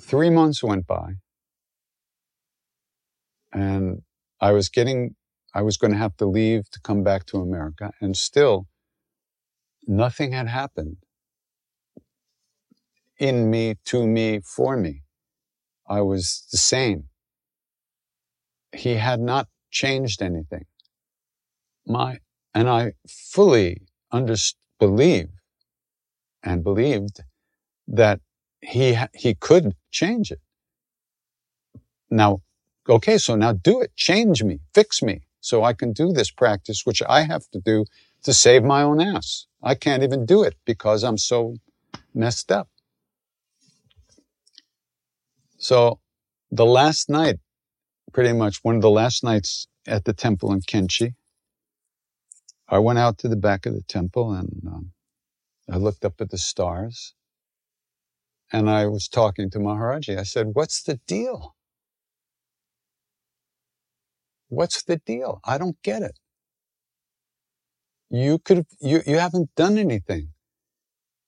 [0.00, 1.14] three months went by
[3.52, 4.02] and
[4.40, 5.16] I was getting,
[5.54, 8.66] I was going to have to leave to come back to America and still
[9.86, 10.96] nothing had happened
[13.18, 15.02] in me, to me, for me.
[15.88, 17.04] I was the same.
[18.72, 20.64] He had not changed anything.
[21.86, 22.20] My,
[22.54, 23.82] and I fully
[24.12, 25.28] understood, believe
[26.42, 27.20] and believed
[27.86, 28.20] that
[28.62, 30.40] he, he could change it.
[32.10, 32.40] Now,
[32.90, 33.96] okay, so now do it.
[33.96, 37.84] Change me, fix me so I can do this practice, which I have to do
[38.24, 39.46] to save my own ass.
[39.62, 41.56] I can't even do it because I'm so
[42.14, 42.68] messed up.
[45.58, 46.00] So
[46.50, 47.38] the last night,
[48.12, 51.14] pretty much one of the last nights at the temple in Kainchi,
[52.68, 54.92] I went out to the back of the temple and um,
[55.70, 57.14] I looked up at the stars
[58.52, 60.18] and I was talking to Maharaji.
[60.18, 61.54] I said, What's the deal?
[64.50, 65.40] What's the deal?
[65.44, 66.18] I don't get it.
[68.10, 70.30] You could, you, you haven't done anything.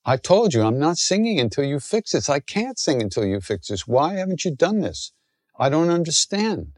[0.04, 2.28] I told you I'm not singing until you fix this.
[2.28, 3.86] I can't sing until you fix this.
[3.86, 5.12] Why haven't you done this?
[5.58, 6.72] I don't understand.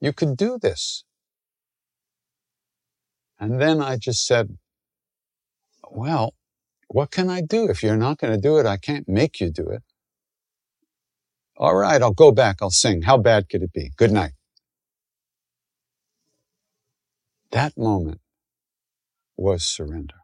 [0.00, 1.04] You could do this.
[3.40, 4.56] And then I just said,
[5.90, 6.34] well,
[6.88, 7.68] what can I do?
[7.68, 9.82] If you're not going to do it, I can't make you do it.
[11.56, 12.58] All right, I'll go back.
[12.62, 13.02] I'll sing.
[13.02, 13.92] How bad could it be?
[13.96, 14.32] Good night.
[17.52, 18.20] That moment
[19.36, 20.16] was surrender.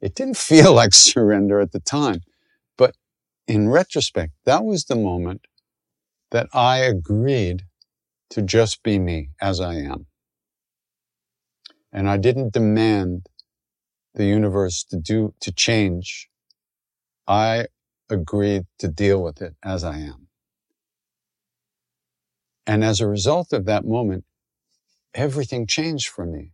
[0.00, 2.22] It didn't feel like surrender at the time,
[2.76, 2.96] but
[3.46, 5.46] in retrospect, that was the moment
[6.30, 7.64] that I agreed
[8.30, 10.06] to just be me as I am.
[11.92, 13.26] And I didn't demand
[14.14, 16.28] the universe to do, to change.
[17.28, 17.66] I
[18.10, 20.28] agreed to deal with it as I am.
[22.66, 24.24] And as a result of that moment,
[25.14, 26.52] everything changed for me.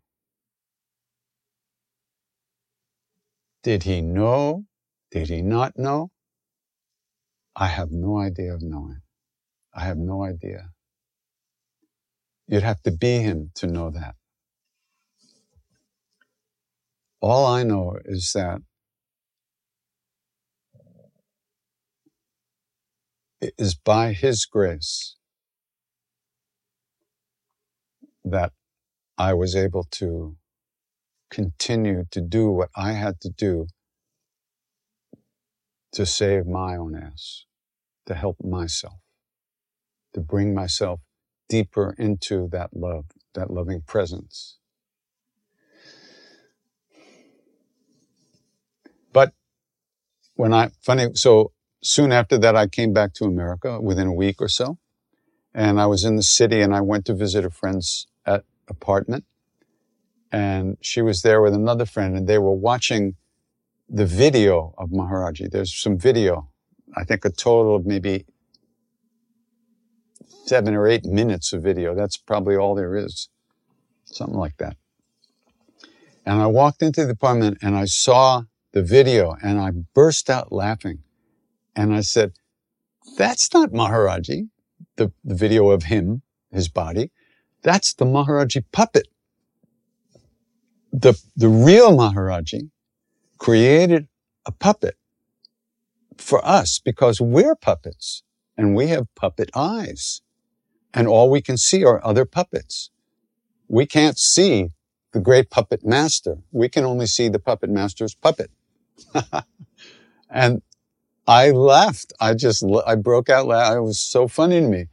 [3.63, 4.65] Did he know?
[5.11, 6.11] Did he not know?
[7.57, 9.03] I have no idea of knowing.
[9.75, 10.71] I have no idea.
[12.47, 14.15] You'd have to be him to know that.
[17.21, 18.61] All I know is that
[23.41, 25.17] it is by his grace
[28.31, 28.53] that
[29.17, 30.37] I was able to
[31.31, 33.67] continue to do what I had to do
[35.93, 37.45] to save my own ass,
[38.07, 39.01] to help myself,
[40.15, 41.01] to bring myself
[41.49, 44.59] deeper into that love, that loving presence.
[49.13, 49.33] But
[50.35, 51.53] when I, funny, so
[51.83, 54.79] soon after that, I came back to America within a week or so.
[55.55, 58.07] And I was in the city and I went to visit a friend's
[58.69, 59.25] apartment
[60.31, 63.17] and she was there with another friend and they were watching
[63.89, 65.51] the video of Maharaji.
[65.51, 66.51] There's some video,
[66.97, 68.27] I think a total of maybe
[70.45, 71.95] seven or eight minutes of video.
[71.95, 73.29] That's probably all there is.
[74.05, 74.77] Something like that.
[76.27, 78.43] And I walked into the apartment and I saw
[78.73, 81.01] the video and I burst out laughing.
[81.75, 82.33] And I said,
[83.17, 84.49] that's not Maharaji,
[84.97, 86.23] the, the video of him,
[86.53, 87.11] his body.
[87.63, 89.09] That's the Maharaji puppet
[90.93, 92.71] the, the real Maharaji
[93.39, 94.09] created
[94.47, 94.97] a puppet
[96.17, 98.23] for us because we're puppets
[98.57, 100.23] and we have puppet eyes.
[100.95, 102.91] And all we can see are other puppets.
[103.69, 104.71] We can't see
[105.13, 106.39] the great puppet master.
[106.51, 108.51] We can only see the puppet master's puppet.
[110.31, 110.63] and
[111.27, 112.13] I laughed.
[112.21, 113.79] I just, I broke out laughing.
[113.79, 114.87] It was so funny to me.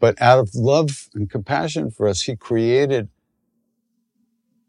[0.00, 3.10] But out of love and compassion for us, he created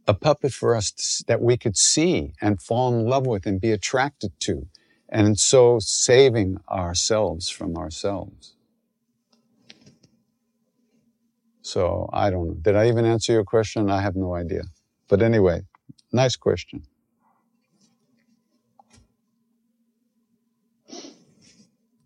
[0.07, 3.61] a puppet for us to, that we could see and fall in love with and
[3.61, 4.67] be attracted to,
[5.09, 8.55] and so saving ourselves from ourselves.
[11.61, 12.53] So I don't know.
[12.55, 13.89] Did I even answer your question?
[13.91, 14.63] I have no idea.
[15.09, 15.61] But anyway,
[16.13, 16.83] nice question.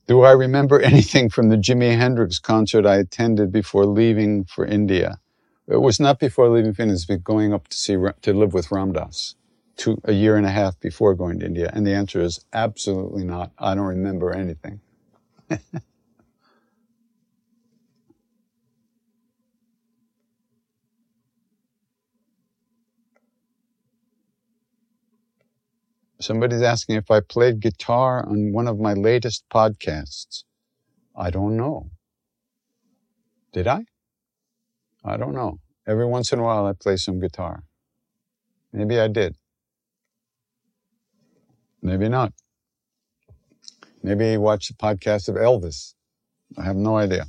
[0.08, 5.20] Do I remember anything from the Jimi Hendrix concert I attended before leaving for India?
[5.68, 8.72] It was not before leaving for Finland, but going up to see to live with
[8.72, 9.36] Ram Dass,
[9.78, 11.72] two, a year and a half before going to India.
[11.74, 13.52] And the answer is absolutely not.
[13.58, 14.82] I don't remember anything.
[26.26, 30.44] Somebody's asking if I played guitar on one of my latest podcasts.
[31.16, 31.92] I don't know.
[33.54, 33.86] Did I?
[35.04, 35.60] I don't know.
[35.86, 37.62] Every once in a while, I play some guitar.
[38.74, 39.36] Maybe I did.
[41.84, 42.34] Maybe not.
[44.02, 45.94] Maybe watched the podcast of Elvis.
[46.58, 47.26] I have no idea.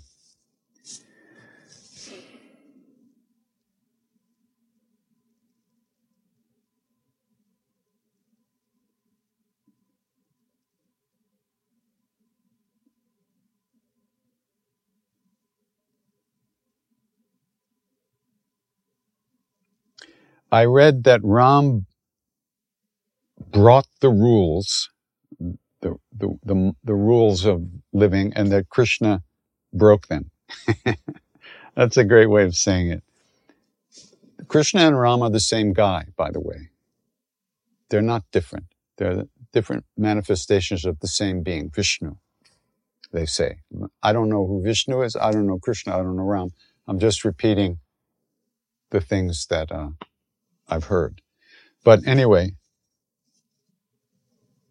[20.52, 21.86] I read that Ram
[23.50, 24.90] brought the rules,
[25.40, 27.62] the, the, the, the rules of
[27.92, 29.22] living, and that Krishna
[29.72, 30.30] broke them.
[31.74, 33.02] That's a great way of saying it.
[34.48, 36.70] Krishna and Ram are the same guy, by the way.
[37.90, 38.66] They're not different.
[38.96, 42.16] They're different manifestations of the same being, Vishnu,
[43.12, 43.58] they say.
[44.02, 45.16] I don't know who Vishnu is.
[45.16, 45.94] I don't know Krishna.
[45.94, 46.50] I don't know Ram.
[46.86, 47.78] I'm just repeating
[48.90, 49.90] the things that uh,
[50.68, 51.22] I've heard.
[51.84, 52.52] But anyway,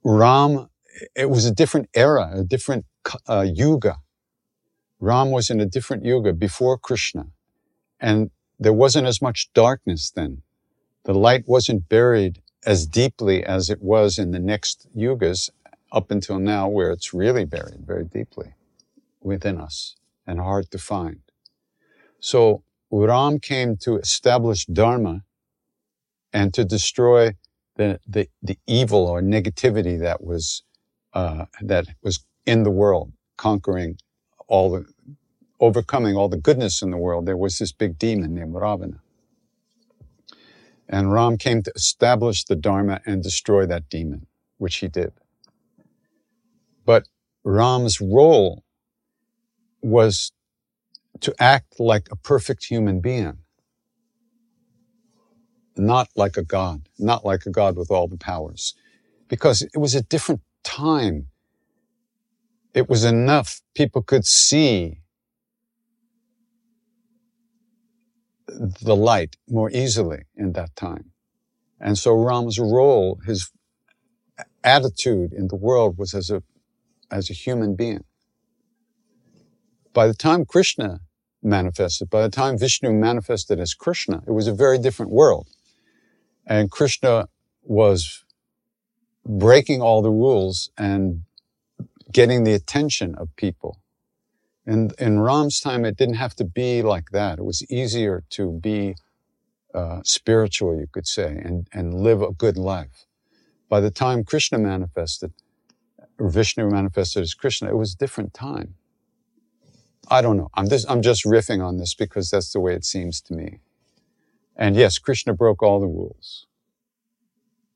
[0.04, 0.70] Ram,
[1.16, 2.86] it was a different era, a different
[3.28, 3.98] uh, yuga.
[5.00, 7.28] Ram was in a different yuga before Krishna.
[8.00, 10.42] And there wasn't as much darkness then.
[11.04, 15.50] The light wasn't buried as deeply as it was in the next yugas
[15.92, 18.54] up until now, where it's really buried very deeply
[19.22, 19.96] within us
[20.28, 21.20] and hard to find.
[22.20, 25.24] So Ram came to establish Dharma
[26.36, 27.34] and to destroy
[27.78, 30.64] the, the, the evil or negativity that was,
[31.14, 33.98] uh, that was in the world, conquering
[34.48, 34.86] all the,
[35.62, 37.26] overcoming all the goodness in the world.
[37.26, 39.00] There was this big demon named Ravana.
[40.90, 45.14] And Ram came to establish the Dharma and destroy that demon, which he did.
[46.86, 47.08] But
[47.46, 48.66] Ram's role
[49.82, 50.34] was
[51.22, 53.38] to act like a perfect human being,
[55.78, 58.76] not like a God, not like a God with all the powers,
[59.28, 61.28] because it was a different time.
[62.74, 63.62] It was enough.
[63.74, 65.02] People could see
[68.48, 71.12] the light more easily in that time.
[71.80, 73.52] And so Ram's role, his
[74.64, 76.44] attitude in the world was as a,
[77.12, 78.04] as a human being.
[79.94, 81.02] By the time Krishna
[81.42, 85.50] manifested, by the time Vishnu manifested as Krishna, it was a very different world.
[86.48, 87.28] And Krishna
[87.64, 88.24] was
[89.26, 91.24] breaking all the rules and
[92.12, 93.80] getting the attention of people
[94.66, 97.40] in, in Ram's time, it didn't have to be like that.
[97.40, 98.96] It was easier to be
[99.74, 103.06] uh, spiritual, you could say, and, and live a good life.
[103.70, 105.34] By the time Krishna manifested,
[106.18, 108.76] or Vishnu manifested as Krishna, it was a different time.
[110.10, 110.50] I don't know.
[110.54, 113.60] I'm just, I'm just riffing on this because that's the way it seems to me.
[114.56, 116.48] And yes, Krishna broke all the rules.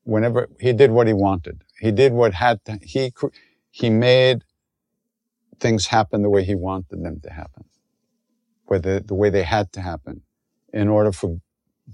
[0.04, 3.12] Whenever he did what he wanted, he did what had to, he,
[3.70, 4.42] he made
[5.58, 7.64] things happen the way he wanted them to happen,
[8.64, 10.22] whether the way they had to happen
[10.72, 11.40] in order for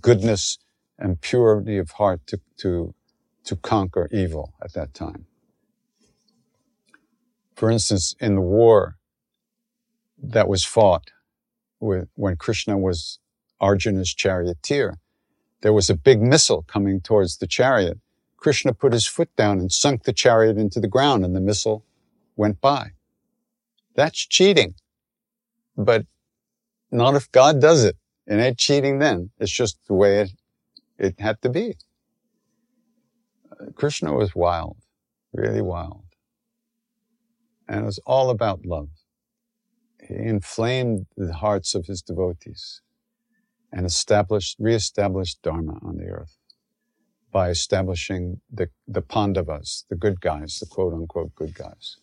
[0.00, 0.58] goodness
[0.98, 2.94] and purity of heart to, to,
[3.44, 5.26] to conquer evil at that time.
[7.54, 8.96] For instance, in the war
[10.22, 11.10] that was fought
[11.80, 13.18] with, when Krishna was
[13.60, 14.98] Arjuna's charioteer,
[15.62, 17.98] there was a big missile coming towards the chariot.
[18.36, 21.84] Krishna put his foot down and sunk the chariot into the ground and the missile
[22.36, 22.90] went by.
[23.94, 24.74] That's cheating.
[25.76, 26.06] But
[26.90, 27.96] not if God does it.
[28.26, 29.30] It ain't cheating then.
[29.38, 30.30] It's just the way it,
[30.98, 31.76] it had to be.
[33.50, 34.76] Uh, Krishna was wild,
[35.32, 36.04] really wild.
[37.68, 38.90] And it was all about love.
[40.06, 42.82] He inflamed the hearts of his devotees
[43.72, 46.36] and established, reestablished Dharma on the earth
[47.32, 51.96] by establishing the, the Pandavas, the good guys, the quote unquote good guys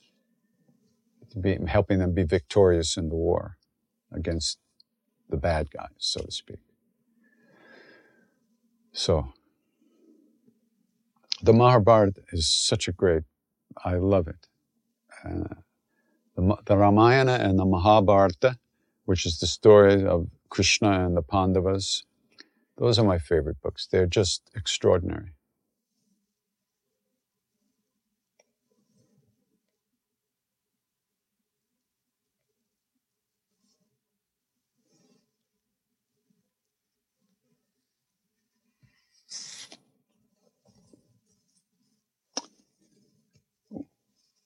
[1.39, 3.57] be, helping them be victorious in the war
[4.11, 4.59] against
[5.29, 6.59] the bad guys, so to speak.
[8.91, 9.33] So,
[11.41, 13.23] the Mahabharata is such a great,
[13.83, 14.47] I love it.
[15.25, 15.55] Uh,
[16.35, 18.57] the, the Ramayana and the Mahabharata,
[19.05, 22.03] which is the story of Krishna and the Pandavas,
[22.77, 23.87] those are my favorite books.
[23.91, 25.33] They're just extraordinary.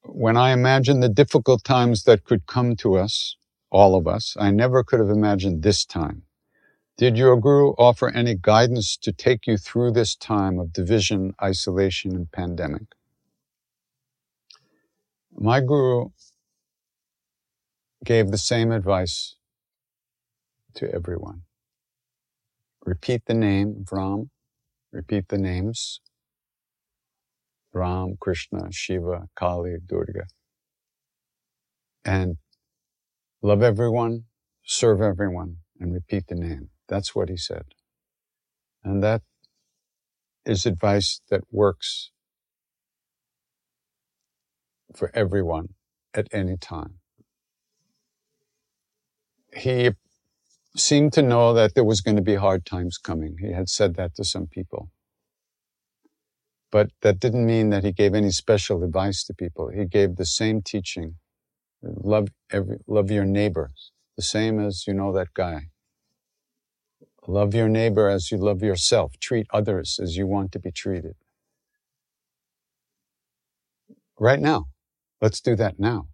[0.03, 3.35] when I imagine the difficult times that could come to us,
[3.71, 6.23] all of us, I never could have imagined this time.
[6.97, 12.15] Did your guru offer any guidance to take you through this time of division, isolation,
[12.15, 12.83] and pandemic?
[15.33, 16.09] My guru
[18.03, 19.35] gave the same advice
[20.75, 21.43] to everyone.
[22.85, 24.29] Repeat the name of Ram,
[24.91, 25.99] repeat the names
[27.73, 30.25] Ram, Krishna, Shiva, Kali, Durga.
[32.05, 32.37] And
[33.41, 34.25] love everyone,
[34.65, 36.69] serve everyone, and repeat the name.
[36.87, 37.65] That's what he said.
[38.83, 39.21] And that
[40.45, 42.11] is advice that works
[44.95, 45.69] for everyone
[46.13, 46.95] at any time.
[49.55, 49.91] He
[50.75, 53.37] seemed to know that there was going to be hard times coming.
[53.39, 54.89] He had said that to some people.
[56.71, 59.69] But that didn't mean that he gave any special advice to people.
[59.69, 61.15] He gave the same teaching.
[61.83, 63.91] Love every, love your neighbors.
[64.17, 65.61] The same as, you know, that guy
[67.27, 69.13] Love your neighbor as you love yourself.
[69.19, 71.15] Treat others as you want to be treated.
[74.19, 74.67] Right now.
[75.21, 76.07] Let's do that now.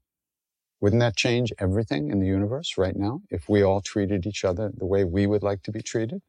[0.81, 4.72] Wouldn't that change everything in the universe right now if we all treated each other
[4.76, 6.22] the way we would like to be treated?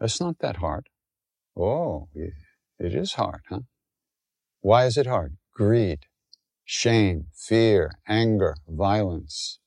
[0.00, 0.88] That's not that hard.
[1.56, 3.60] Oh, it is hard, huh?
[4.60, 5.36] Why is it hard?
[5.54, 6.00] Greed,
[6.64, 9.60] shame, fear, anger, violence.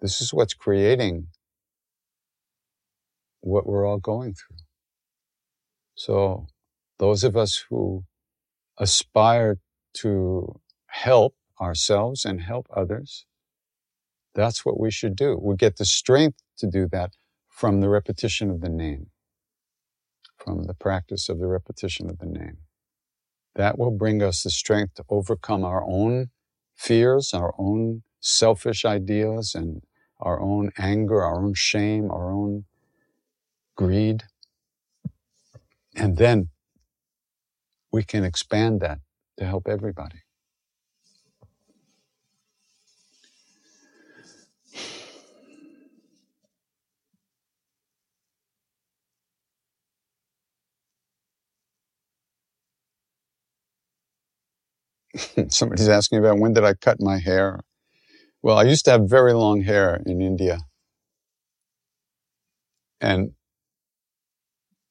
[0.00, 1.28] This is what's creating
[3.40, 4.58] what we're all going through.
[5.96, 6.46] So,
[6.98, 8.04] those of us who
[8.78, 9.58] aspire
[9.94, 13.26] to help ourselves and help others,
[14.34, 15.38] that's what we should do.
[15.40, 17.12] We get the strength to do that
[17.48, 19.08] from the repetition of the name,
[20.38, 22.58] from the practice of the repetition of the name.
[23.56, 26.28] That will bring us the strength to overcome our own
[26.74, 29.82] fears, our own selfish ideas, and
[30.20, 32.64] our own anger, our own shame, our own
[33.76, 34.24] greed.
[35.94, 36.48] And then
[37.90, 39.00] we can expand that
[39.38, 40.25] to help everybody.
[55.48, 57.60] Somebody's asking about when did I cut my hair?
[58.42, 60.60] Well, I used to have very long hair in India.
[63.00, 63.32] And,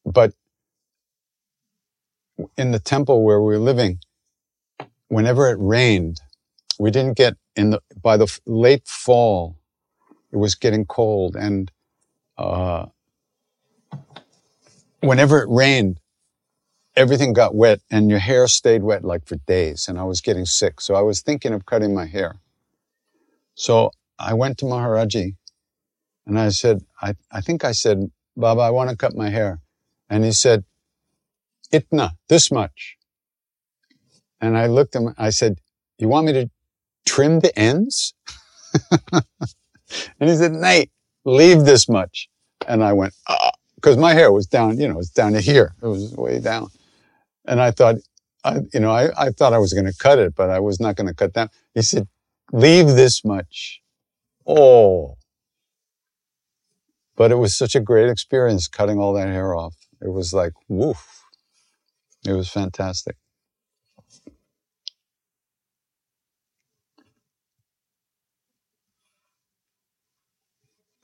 [0.06, 0.34] but
[2.58, 4.00] in the temple where we were living,
[5.08, 6.22] whenever it rained,
[6.80, 9.58] we didn't get in the, by the late fall,
[10.32, 11.36] it was getting cold.
[11.36, 11.72] And,
[12.38, 12.88] uh,
[15.02, 16.00] whenever it rained,
[16.96, 20.46] everything got wet and your hair stayed wet like for days and I was getting
[20.46, 20.80] sick.
[20.80, 22.38] So I was thinking of cutting my hair.
[23.56, 25.36] So I went to Maharaji
[26.26, 29.60] and I said, I, I think I said, Baba, I want to cut my hair.
[30.10, 30.64] And he said,
[31.72, 32.98] Itna, this much.
[34.42, 35.60] And I looked at him, I said,
[35.98, 36.50] you want me to
[37.06, 38.14] trim the ends?
[39.12, 39.24] and
[40.20, 40.92] he said, Nate,
[41.24, 42.30] leave this much.
[42.68, 45.74] And I went, ah, because my hair was down, you know, it's down to here.
[45.82, 46.70] It was way down.
[47.48, 47.96] And I thought,
[48.44, 50.80] I, you know, I, I thought I was going to cut it, but I was
[50.80, 51.52] not going to cut that.
[51.74, 52.08] He said,
[52.52, 53.82] leave this much.
[54.48, 55.18] Oh.
[57.16, 59.76] But it was such a great experience cutting all that hair off.
[60.02, 61.24] It was like, woof.
[62.26, 63.16] It was fantastic.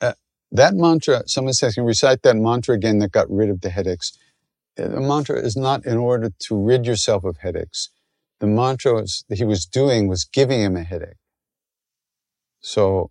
[0.01, 0.13] Uh,
[0.51, 4.18] that mantra, someone says, can recite that mantra again that got rid of the headaches
[4.87, 7.89] the mantra is not in order to rid yourself of headaches.
[8.39, 11.17] The mantra that he was doing was giving him a headache.
[12.61, 13.09] So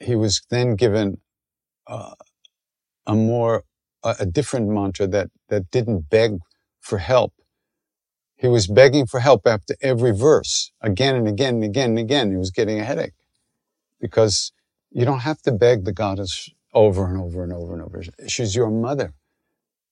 [0.00, 1.18] he was then given
[1.86, 2.14] uh,
[3.06, 3.64] a more,
[4.04, 6.38] a, a different mantra that, that didn't beg
[6.80, 7.32] for help.
[8.36, 12.30] He was begging for help after every verse, again and again and again and again.
[12.30, 13.14] He was getting a headache
[14.00, 14.52] because
[14.90, 18.02] you don't have to beg the goddess over and over and over and over.
[18.28, 19.14] She's your mother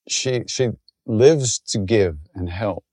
[0.08, 0.70] she she
[1.06, 2.84] lives to give and help.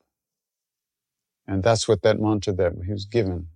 [1.47, 3.47] And that's what that mantra that he was given.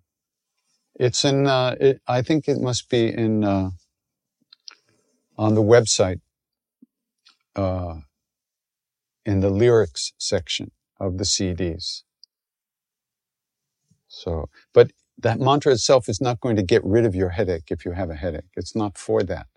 [0.96, 3.72] It's in, uh, it, I think it must be in, uh,
[5.38, 6.22] on the website,
[7.56, 8.02] uh,
[9.26, 12.04] in the lyrics section of the CDs.
[14.08, 17.86] So, but that mantra itself is not going to get rid of your headache if
[17.86, 18.52] you have a headache.
[18.56, 19.48] It's not for that.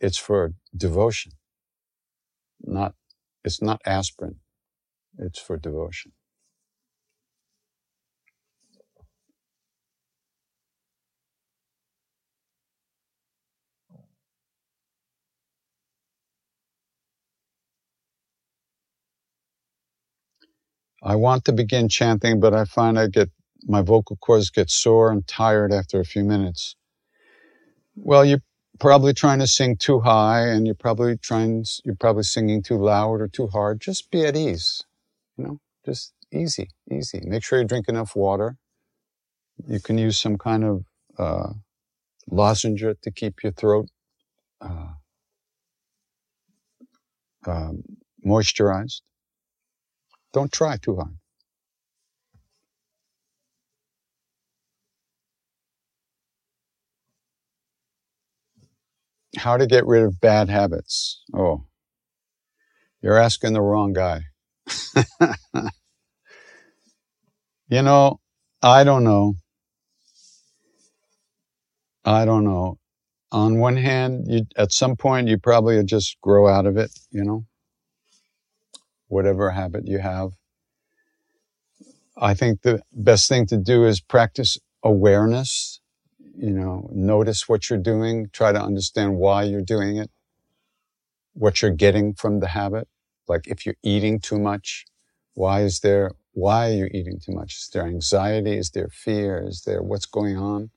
[0.00, 1.32] It's for devotion
[2.68, 2.94] not,
[3.44, 4.36] it's not aspirin.
[5.18, 6.12] It's for devotion.
[21.02, 23.30] I want to begin chanting, but I find I get
[23.64, 26.76] my vocal cords get sore and tired after a few minutes.
[27.96, 28.38] Well, you
[28.80, 33.20] probably trying to sing too high and you're probably trying, you're probably singing too loud
[33.20, 33.80] or too hard.
[33.80, 34.84] Just be at ease,
[35.36, 37.20] you know, just easy, easy.
[37.24, 38.56] Make sure you drink enough water.
[39.68, 40.84] You can use some kind of
[41.18, 41.52] uh,
[42.30, 43.88] lozenge to keep your throat
[44.60, 44.88] uh,
[47.46, 47.82] um,
[48.26, 49.02] moisturized.
[50.32, 51.16] Don't try too hard.
[59.36, 61.22] How to get rid of bad habits.
[61.34, 61.64] Oh,
[63.02, 64.22] you're asking the wrong guy.
[67.68, 68.20] you know,
[68.62, 69.34] I don't know.
[72.04, 72.72] I don't know.
[73.32, 77.24] on one hand, you, at some point, you probably just grow out of it, you
[77.24, 77.44] know,
[79.08, 80.30] whatever habit you have.
[82.16, 85.73] I think the best thing to do is practice awareness,
[86.36, 90.10] you know, notice what you're doing, try to understand why you're doing it,
[91.32, 92.88] what you're getting from the habit.
[93.28, 94.86] Like if you're eating too much,
[95.34, 97.54] why is there, why are you eating too much?
[97.54, 98.56] Is there anxiety?
[98.56, 99.44] Is there fear?
[99.46, 100.70] Is there what's going on?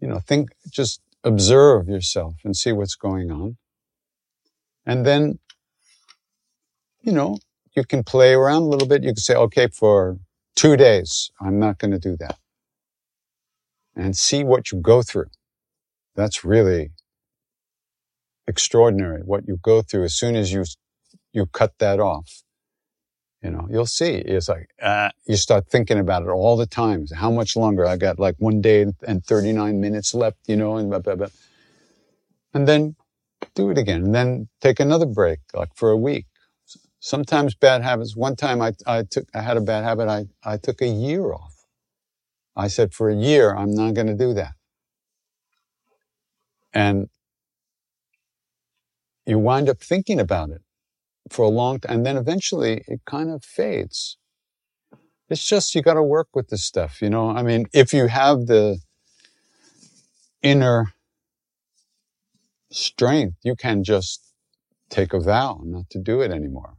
[0.00, 3.56] You know, think, just observe yourself and see what's going on.
[4.86, 5.38] And then,
[7.00, 7.38] you know,
[7.74, 9.02] you can play around a little bit.
[9.02, 10.18] You can say, okay, for
[10.54, 12.38] two days, I'm not going to do that.
[13.96, 15.28] And see what you go through.
[16.16, 16.90] That's really
[18.46, 20.64] extraordinary what you go through as soon as you,
[21.32, 22.42] you cut that off.
[23.42, 24.14] You know, you'll see.
[24.14, 27.06] It's like, uh, you start thinking about it all the time.
[27.14, 27.86] How much longer?
[27.86, 31.28] I got like one day and 39 minutes left, you know, and blah, blah, blah.
[32.54, 32.96] And then
[33.54, 34.04] do it again.
[34.04, 36.26] And then take another break, like for a week.
[37.00, 38.16] Sometimes bad habits.
[38.16, 40.08] One time I, I took, I had a bad habit.
[40.08, 41.53] I, I took a year off.
[42.56, 44.52] I said, for a year, I'm not going to do that.
[46.72, 47.08] And
[49.26, 50.62] you wind up thinking about it
[51.30, 51.96] for a long time.
[51.96, 54.18] And then eventually it kind of fades.
[55.28, 57.30] It's just, you got to work with this stuff, you know?
[57.30, 58.78] I mean, if you have the
[60.42, 60.92] inner
[62.70, 64.32] strength, you can just
[64.90, 66.74] take a vow not to do it anymore.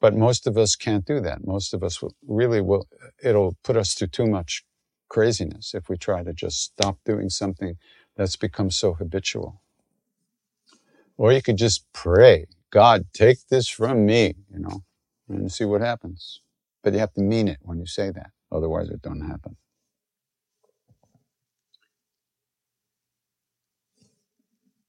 [0.00, 1.44] But most of us can't do that.
[1.44, 2.86] Most of us will, really will,
[3.22, 4.64] it'll put us through too much
[5.10, 7.76] craziness if we try to just stop doing something
[8.16, 9.62] that's become so habitual.
[11.18, 14.82] Or you could just pray God, take this from me, you know,
[15.28, 16.42] and see what happens.
[16.84, 18.32] But you have to mean it when you say that.
[18.52, 19.56] Otherwise it don't happen.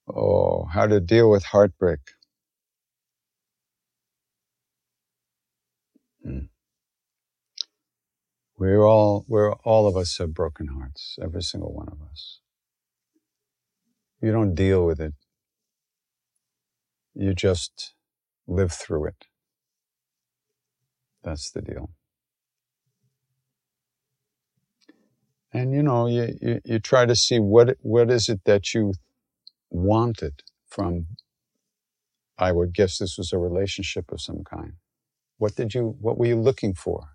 [0.08, 2.00] Oh, how to deal with heartbreak.
[8.62, 12.40] We're all, we're, all of us have broken hearts, every single one of us.
[14.20, 15.14] You don't deal with it
[17.14, 17.94] you just
[18.46, 19.26] live through it.
[21.22, 21.90] That's the deal.
[25.52, 28.94] And you know, you, you, you, try to see what what is it that you
[29.70, 31.06] wanted from
[32.38, 34.74] I would guess this was a relationship of some kind.
[35.38, 37.11] What did you what were you looking for?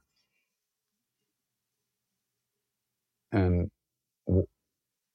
[3.31, 3.71] And
[4.27, 4.47] w-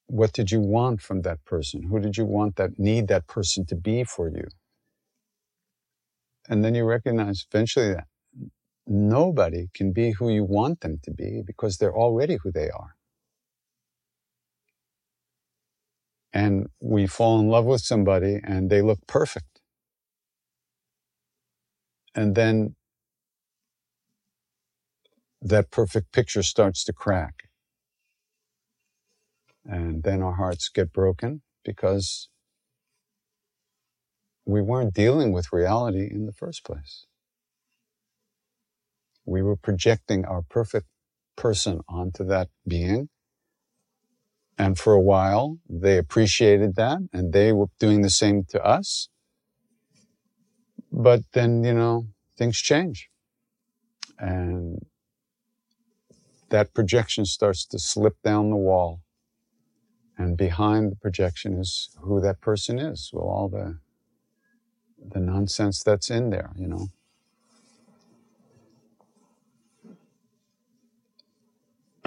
[0.08, 1.84] what did you want from that person?
[1.84, 4.48] Who did you want that need that person to be for you?
[6.48, 8.06] And then you recognize eventually that
[8.86, 12.96] nobody can be who you want them to be because they're already who they are.
[16.32, 19.60] And we fall in love with somebody and they look perfect.
[22.14, 22.76] And then
[25.42, 27.34] that perfect picture starts to crack.
[29.64, 32.28] And then our hearts get broken because
[34.44, 37.06] we weren't dealing with reality in the first place.
[39.24, 40.86] We were projecting our perfect
[41.36, 43.08] person onto that being.
[44.58, 49.08] And for a while, they appreciated that and they were doing the same to us.
[50.90, 53.08] But then, you know, things change.
[54.18, 54.84] And
[56.50, 59.00] that projection starts to slip down the wall.
[60.22, 63.10] And behind the projection is who that person is.
[63.12, 63.78] Well, all the
[65.14, 66.88] the nonsense that's in there, you know.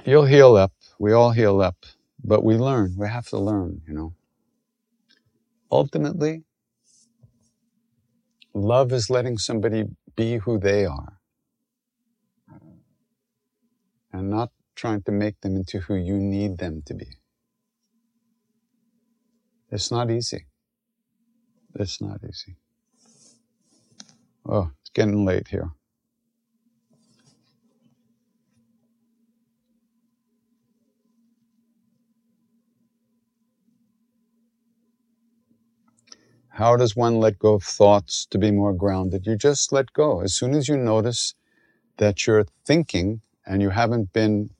[0.05, 0.73] You'll heal up.
[0.99, 1.77] We all heal up,
[2.23, 2.95] but we learn.
[2.97, 4.13] We have to learn, you know.
[5.71, 6.43] Ultimately,
[8.53, 9.85] love is letting somebody
[10.15, 11.19] be who they are
[14.13, 17.09] and not trying to make them into who you need them to be.
[19.71, 20.45] It's not easy.
[21.75, 22.55] It's not easy.
[24.45, 25.71] Oh, it's getting late here.
[36.49, 39.27] How does one let go of thoughts to be more grounded?
[39.27, 40.21] You just let go.
[40.21, 41.35] As soon as you notice
[41.97, 44.51] that you're thinking and you haven't been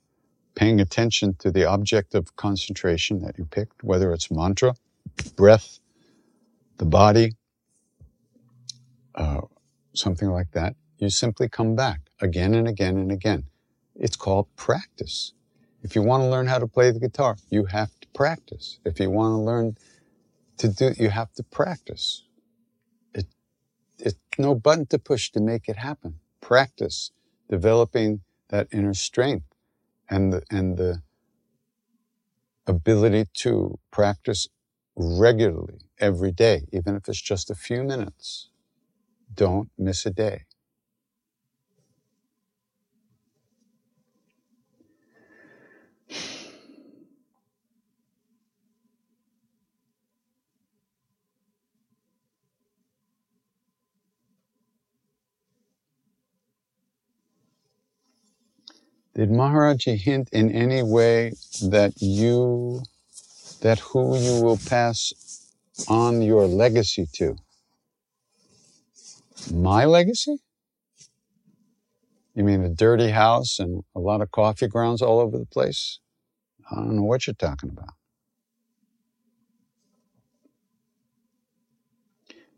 [0.56, 4.76] paying attention to the object of concentration that you picked, whether it's mantra,
[5.36, 5.80] breath,
[6.78, 7.34] the body,
[9.16, 9.42] uh,
[9.94, 13.46] something like that, you simply come back again and again and again.
[13.96, 15.34] It's called practice.
[15.84, 18.80] If you want to learn how to play the guitar, you have to practice.
[18.86, 19.78] If you want to learn
[20.58, 22.26] to do, you have to practice.
[23.14, 23.28] It,
[24.00, 26.16] it's no button to push to make it happen.
[26.42, 27.12] Practice
[27.50, 29.48] developing that inner strength
[30.10, 31.02] and the, and the
[32.68, 34.48] ability to practice
[34.96, 38.50] regularly every day, even if it's just a few minutes.
[39.34, 40.44] Don't miss a day.
[59.16, 62.84] Did Maharaji hint in any way that you,
[63.66, 65.12] that who you will pass
[65.88, 67.36] on your legacy to?
[69.52, 70.38] My legacy?
[72.36, 76.00] You mean a dirty house and a lot of coffee grounds all over the place?
[76.70, 77.96] I don't know what you're talking about.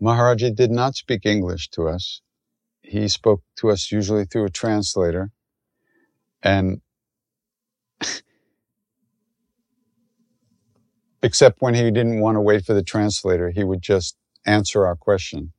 [0.01, 2.21] Maharaji did not speak English to us.
[2.81, 5.31] He spoke to us usually through a translator.
[6.43, 6.81] And
[11.23, 14.95] except when he didn't want to wait for the translator, he would just answer our
[14.95, 15.53] question.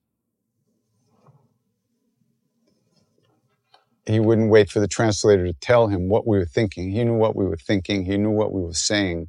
[4.07, 6.91] He wouldn't wait for the translator to tell him what we were thinking.
[6.93, 8.05] He knew what we were thinking.
[8.05, 9.29] He knew what we were saying,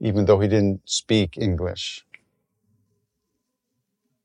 [0.00, 2.04] even though he didn't speak English.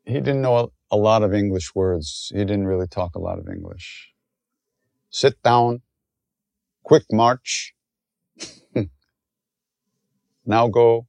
[0.06, 2.32] He didn't know a lot of English words.
[2.34, 4.12] He didn't really talk a lot of English.
[5.10, 5.82] Sit down,
[6.84, 7.74] quick march.
[10.46, 11.08] now go,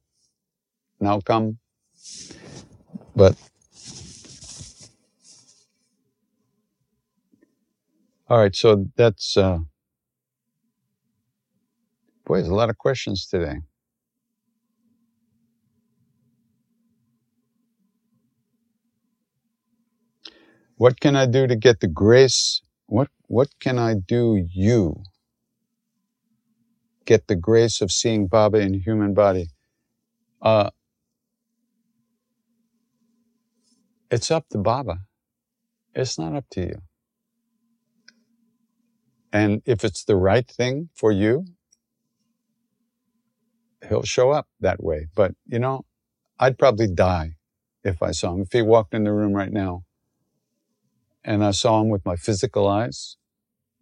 [0.99, 1.59] now come.
[3.15, 3.35] But
[8.29, 9.59] all right, so that's uh,
[12.25, 13.57] boy, there's a lot of questions today.
[20.77, 22.61] What can I do to get the grace?
[22.87, 25.03] What what can I do you
[27.05, 29.49] get the grace of seeing Baba in human body.
[30.41, 30.71] Uh,
[34.09, 34.99] it's up to Baba.
[35.93, 36.81] It's not up to you.
[39.33, 41.45] And if it's the right thing for you,
[43.87, 45.07] he'll show up that way.
[45.15, 45.85] But, you know,
[46.39, 47.35] I'd probably die
[47.83, 48.41] if I saw him.
[48.41, 49.83] If he walked in the room right now
[51.23, 53.17] and I saw him with my physical eyes,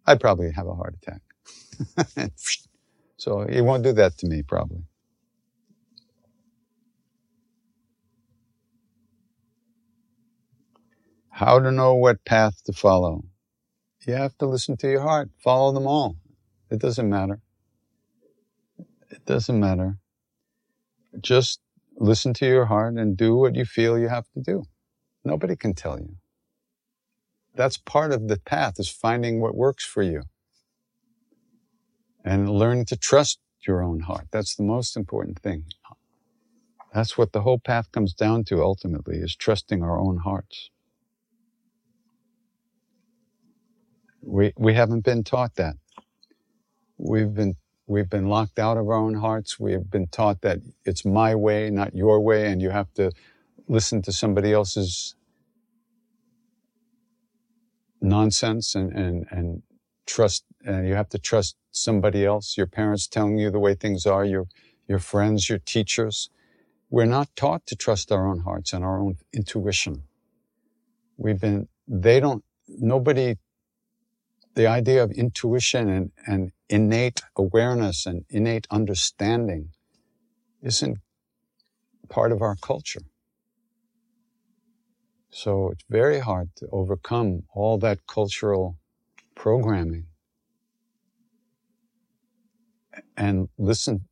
[0.06, 1.22] I'd probably have a heart attack.
[3.16, 4.84] So he won't do that to me, probably.
[11.36, 13.24] How to know what path to follow?
[14.06, 15.28] You have to listen to your heart.
[15.36, 16.16] Follow them all.
[16.70, 17.42] It doesn't matter.
[19.10, 19.98] It doesn't matter.
[21.20, 21.60] Just
[21.98, 24.64] listen to your heart and do what you feel you have to do.
[25.26, 26.16] Nobody can tell you.
[27.54, 30.22] That's part of the path is finding what works for you
[32.24, 34.28] and learn to trust your own heart.
[34.30, 35.64] That's the most important thing.
[36.94, 40.70] That's what the whole path comes down to ultimately is trusting our own hearts.
[44.26, 45.76] We, we haven't been taught that.
[46.98, 47.54] We've been,
[47.86, 49.60] we've been locked out of our own hearts.
[49.60, 53.12] We've been taught that it's my way, not your way, and you have to
[53.68, 55.14] listen to somebody else's
[58.00, 59.62] nonsense and, and, and
[60.06, 64.06] trust, and you have to trust somebody else, your parents telling you the way things
[64.06, 64.46] are, your,
[64.88, 66.30] your friends, your teachers.
[66.90, 70.02] We're not taught to trust our own hearts and our own intuition.
[71.16, 73.36] We've been, they don't, nobody,
[74.56, 79.70] the idea of intuition and, and innate awareness and innate understanding
[80.62, 80.98] isn't
[82.08, 83.02] part of our culture.
[85.30, 88.78] So it's very hard to overcome all that cultural
[89.34, 90.06] programming
[93.16, 94.08] and listen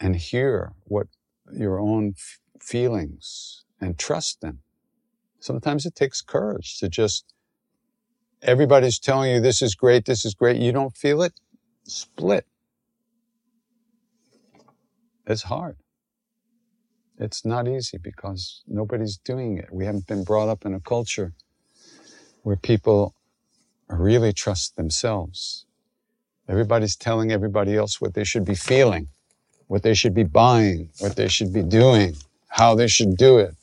[0.00, 1.08] and hear what
[1.52, 4.60] your own f- feelings and trust them.
[5.40, 7.33] Sometimes it takes courage to just,
[8.42, 10.60] everybody's telling you this is great, this is great.
[10.60, 11.34] You don't feel it?
[11.84, 12.46] Split.
[15.26, 15.76] It's hard.
[17.18, 19.72] It's not easy because nobody's doing it.
[19.72, 21.34] We haven't been brought up in a culture
[22.42, 23.14] where people
[23.88, 25.62] really trust themselves
[26.48, 29.08] Everybody's telling everybody else what they should be feeling,
[29.68, 32.16] what they should be buying, what they should be doing,
[32.48, 33.54] how they should do it,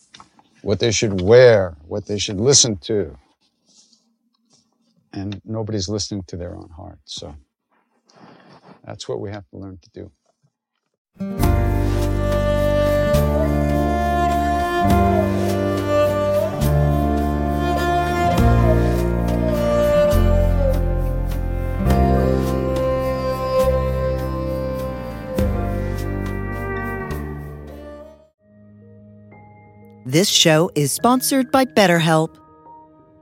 [0.63, 3.17] what they should wear, what they should listen to.
[5.13, 6.99] And nobody's listening to their own heart.
[7.05, 7.35] So
[8.83, 10.11] that's what we have to learn to do.
[30.11, 32.40] This show is sponsored by BetterHelp.